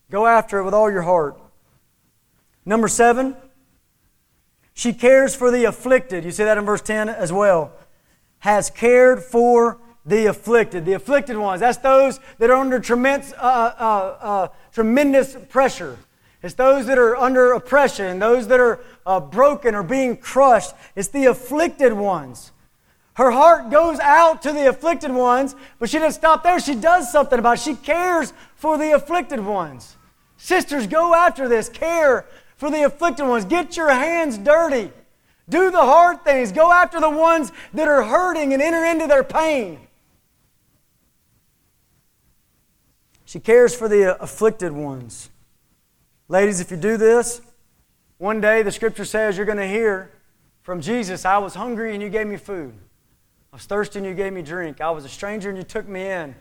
[0.10, 1.38] Go after it with all your heart.
[2.66, 3.36] Number seven,
[4.74, 6.24] she cares for the afflicted.
[6.24, 7.74] You see that in verse 10 as well.
[8.40, 10.86] Has cared for the afflicted.
[10.86, 13.36] The afflicted ones, that's those that are under tremendous, uh,
[13.78, 15.98] uh, uh, tremendous pressure.
[16.42, 20.74] It's those that are under oppression, those that are uh, broken or being crushed.
[20.96, 22.52] It's the afflicted ones.
[23.18, 26.60] Her heart goes out to the afflicted ones, but she doesn't stop there.
[26.60, 27.62] She does something about it.
[27.62, 29.96] She cares for the afflicted ones.
[30.38, 31.68] Sisters, go after this.
[31.68, 33.44] Care for the afflicted ones.
[33.44, 34.92] Get your hands dirty.
[35.50, 36.52] Do the hard things.
[36.52, 39.80] Go after the ones that are hurting and enter into their pain.
[43.26, 45.32] She cares for the afflicted ones.
[46.28, 47.42] Ladies, if you do this,
[48.20, 50.12] one day the scripture says you're going to hear
[50.62, 52.76] from Jesus I was hungry and you gave me food.
[53.52, 54.82] I was thirsty and you gave me drink.
[54.82, 56.36] I was a stranger and you took me in.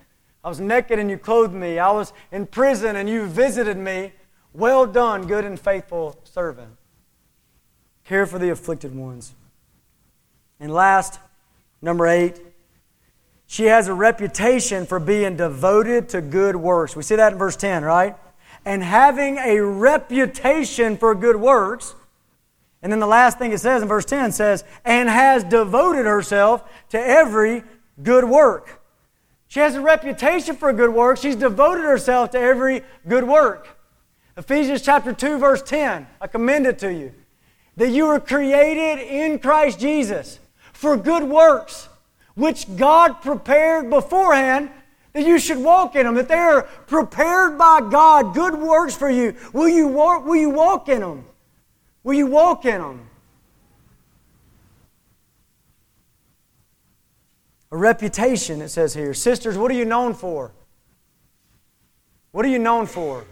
[0.44, 1.78] I was naked and you clothed me.
[1.78, 4.12] I was in prison and you visited me.
[4.52, 6.76] Well done, good and faithful servant.
[8.04, 9.34] Care for the afflicted ones.
[10.60, 11.18] And last,
[11.82, 12.40] number eight,
[13.46, 16.96] she has a reputation for being devoted to good works.
[16.96, 18.16] We see that in verse 10, right?
[18.66, 21.94] and having a reputation for good works.
[22.82, 26.62] And then the last thing it says in verse 10 says, and has devoted herself
[26.90, 27.64] to every
[28.02, 28.82] good work.
[29.48, 31.18] She has a reputation for good work.
[31.18, 33.68] She's devoted herself to every good work.
[34.36, 36.06] Ephesians chapter 2, verse 10.
[36.20, 37.12] I commend it to you.
[37.76, 40.40] That you were created in Christ Jesus
[40.72, 41.88] for good works,
[42.34, 44.70] which God prepared beforehand
[45.16, 49.08] that you should walk in them, that they are prepared by God, good works for
[49.08, 49.34] you.
[49.54, 51.24] Will you walk, will you walk in them?
[52.06, 53.00] Will you walk in them?
[57.72, 59.12] A reputation, it says here.
[59.12, 60.52] Sisters, what are you known for?
[62.30, 63.24] What are you known for?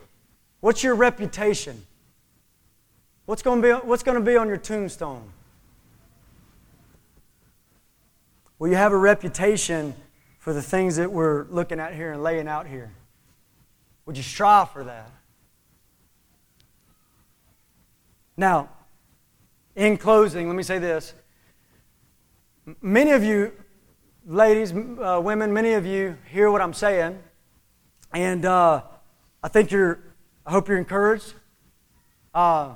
[0.59, 1.87] What's your reputation?
[3.27, 5.31] What's going to be, what's going to be on your tombstone?
[8.59, 9.95] Will you have a reputation
[10.41, 12.91] for the things that we're looking at here and laying out here?
[14.07, 15.12] Would you strive for that?
[18.37, 18.68] Now,
[19.76, 21.14] in closing, let me say this.
[22.80, 23.53] Many of you,
[24.26, 27.22] ladies, uh, women, many of you hear what I'm saying,
[28.12, 28.82] and uh,
[29.43, 30.01] I think you're,
[30.45, 31.35] I hope you're encouraged.
[32.32, 32.74] Uh,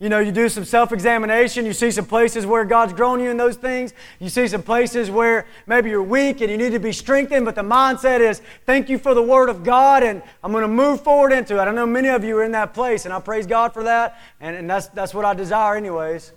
[0.00, 1.66] you know, you do some self examination.
[1.66, 3.92] You see some places where God's grown you in those things.
[4.20, 7.56] You see some places where maybe you're weak and you need to be strengthened, but
[7.56, 11.02] the mindset is, thank you for the Word of God, and I'm going to move
[11.02, 11.62] forward into it.
[11.62, 14.20] I know many of you are in that place, and I praise God for that,
[14.40, 16.32] and, and that's, that's what I desire, anyways.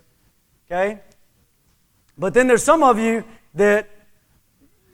[0.65, 0.99] Okay?
[2.17, 3.87] But then there's some of you that,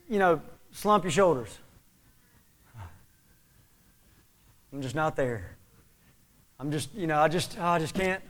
[0.09, 0.41] you know,
[0.71, 1.57] slump your shoulders.
[4.73, 5.55] I'm just not there.
[6.59, 8.21] I'm just, you know, I just, I just can't.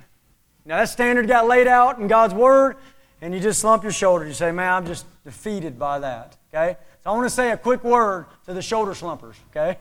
[0.68, 2.76] Now, that standard got laid out in God's Word,
[3.22, 4.28] and you just slump your shoulders.
[4.28, 6.36] You say, man, I'm just defeated by that.
[6.54, 6.78] Okay?
[7.04, 9.38] So I want to say a quick word to the shoulder slumpers.
[9.50, 9.70] Okay?
[9.70, 9.78] Let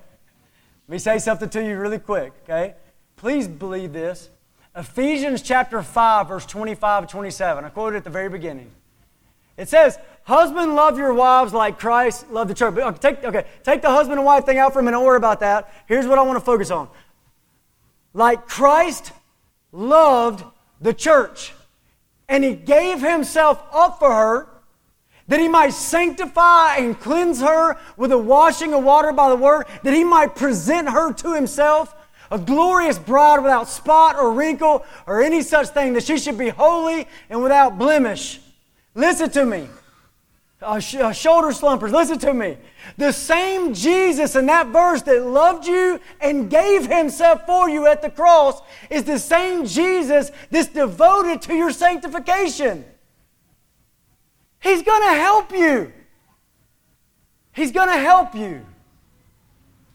[0.89, 2.33] me say something to you really quick.
[2.45, 2.75] Okay?
[3.17, 4.31] Please believe this.
[4.77, 7.65] Ephesians chapter 5, verse 25 and 27.
[7.65, 8.71] I quoted at the very beginning.
[9.57, 12.77] It says, Husband, love your wives like Christ loved the church.
[12.77, 14.97] Okay take, okay, take the husband and wife thing out for a minute.
[14.97, 15.73] Don't worry about that.
[15.87, 16.89] Here's what I want to focus on.
[18.13, 19.13] Like Christ
[19.73, 20.45] loved
[20.81, 21.53] the church.
[22.29, 24.49] And he gave himself up for her
[25.29, 29.67] that he might sanctify and cleanse her with the washing of water by the word,
[29.83, 31.95] that he might present her to himself,
[32.31, 36.49] a glorious bride without spot or wrinkle or any such thing, that she should be
[36.49, 38.41] holy and without blemish.
[38.95, 39.69] Listen to me.
[40.63, 42.57] Uh, sh- shoulder slumpers, listen to me.
[42.97, 48.01] The same Jesus in that verse that loved you and gave himself for you at
[48.01, 52.87] the cross is the same Jesus that's devoted to your sanctification.
[54.61, 55.93] He's going to help you.
[57.53, 58.65] He's going to help you.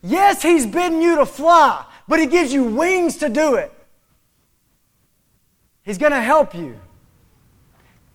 [0.03, 3.72] Yes, He's bidden you to fly, but He gives you wings to do it.
[5.84, 6.80] He's going to help you.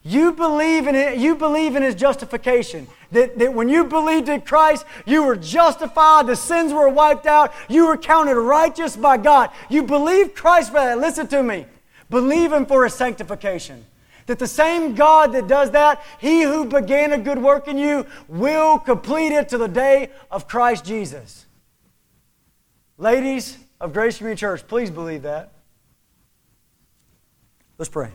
[0.07, 2.87] You believe in it, you believe in his justification.
[3.11, 7.53] That, that when you believed in Christ, you were justified, the sins were wiped out,
[7.69, 9.51] you were counted righteous by God.
[9.69, 11.01] You believe Christ for that.
[11.01, 11.67] Listen to me.
[12.09, 13.85] Believe him for his sanctification.
[14.27, 18.07] That the same God that does that, he who began a good work in you
[18.29, 21.47] will complete it to the day of Christ Jesus.
[22.97, 25.53] Ladies of Grace Community Church, please believe that.
[27.77, 28.13] Let's pray.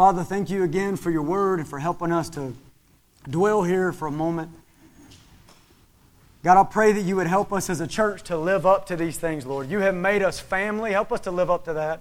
[0.00, 2.54] Father, thank you again for your word and for helping us to
[3.28, 4.50] dwell here for a moment.
[6.42, 8.96] God, I pray that you would help us as a church to live up to
[8.96, 9.70] these things, Lord.
[9.70, 10.92] You have made us family.
[10.92, 12.00] Help us to live up to that.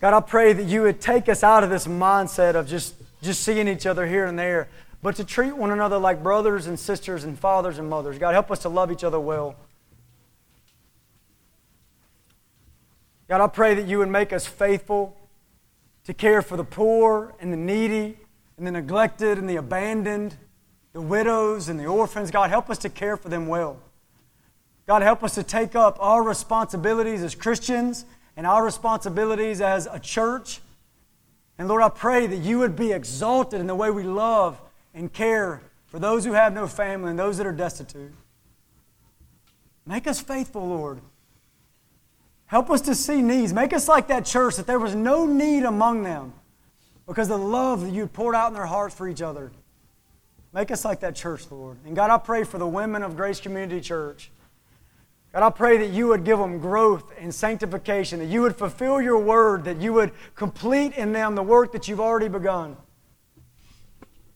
[0.00, 3.42] God, I pray that you would take us out of this mindset of just, just
[3.42, 4.68] seeing each other here and there,
[5.02, 8.18] but to treat one another like brothers and sisters and fathers and mothers.
[8.18, 9.56] God, help us to love each other well.
[13.26, 15.18] God, I pray that you would make us faithful
[16.04, 18.18] to care for the poor and the needy
[18.56, 20.36] and the neglected and the abandoned,
[20.92, 22.30] the widows and the orphans.
[22.30, 23.78] God, help us to care for them well.
[24.86, 28.04] God, help us to take up our responsibilities as Christians
[28.36, 30.60] and our responsibilities as a church.
[31.58, 34.60] And Lord, I pray that you would be exalted in the way we love
[34.94, 38.12] and care for those who have no family and those that are destitute.
[39.86, 41.00] Make us faithful, Lord.
[42.52, 43.54] Help us to see needs.
[43.54, 46.34] Make us like that church that there was no need among them
[47.06, 49.50] because of the love that you poured out in their hearts for each other.
[50.52, 51.78] Make us like that church, Lord.
[51.86, 54.30] And God, I pray for the women of Grace Community Church.
[55.32, 59.00] God, I pray that you would give them growth and sanctification, that you would fulfill
[59.00, 62.76] your word, that you would complete in them the work that you've already begun.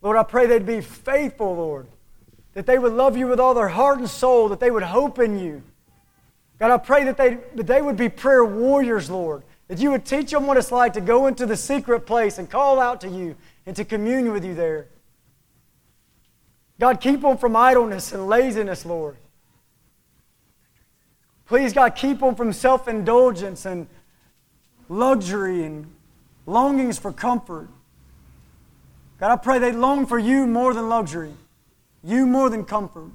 [0.01, 1.87] Lord, I pray they'd be faithful, Lord,
[2.55, 5.19] that they would love you with all their heart and soul, that they would hope
[5.19, 5.63] in you.
[6.59, 9.43] God, I pray that they, that they would be prayer warriors, Lord.
[9.69, 12.49] That you would teach them what it's like to go into the secret place and
[12.49, 14.87] call out to you and to commune with you there.
[16.79, 19.17] God, keep them from idleness and laziness, Lord.
[21.47, 23.87] Please, God, keep them from self indulgence and
[24.89, 25.93] luxury and
[26.45, 27.69] longings for comfort.
[29.19, 31.33] God, I pray they long for you more than luxury,
[32.05, 33.11] you more than comfort.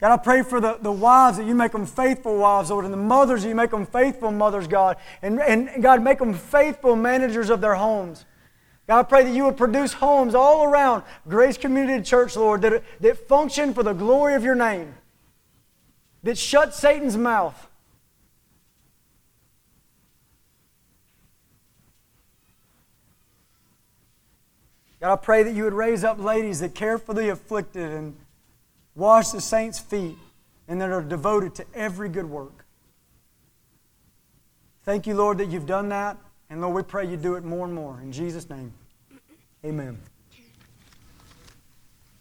[0.00, 2.92] God, I pray for the, the wives that you make them faithful wives, Lord, and
[2.92, 4.96] the mothers that you make them faithful mothers, God.
[5.22, 8.26] And, and God, make them faithful managers of their homes.
[8.88, 12.82] God, I pray that you would produce homes all around Grace Community Church, Lord, that,
[13.00, 14.94] that function for the glory of your name,
[16.22, 17.68] that shut Satan's mouth.
[25.00, 28.16] God, I pray that you would raise up ladies that care for the afflicted and
[28.94, 30.16] wash the saints' feet,
[30.68, 32.64] and that are devoted to every good work.
[34.84, 36.18] Thank you, Lord, that you've done that.
[36.50, 38.00] And Lord, we pray you do it more and more.
[38.00, 38.72] In Jesus' name,
[39.64, 39.98] amen.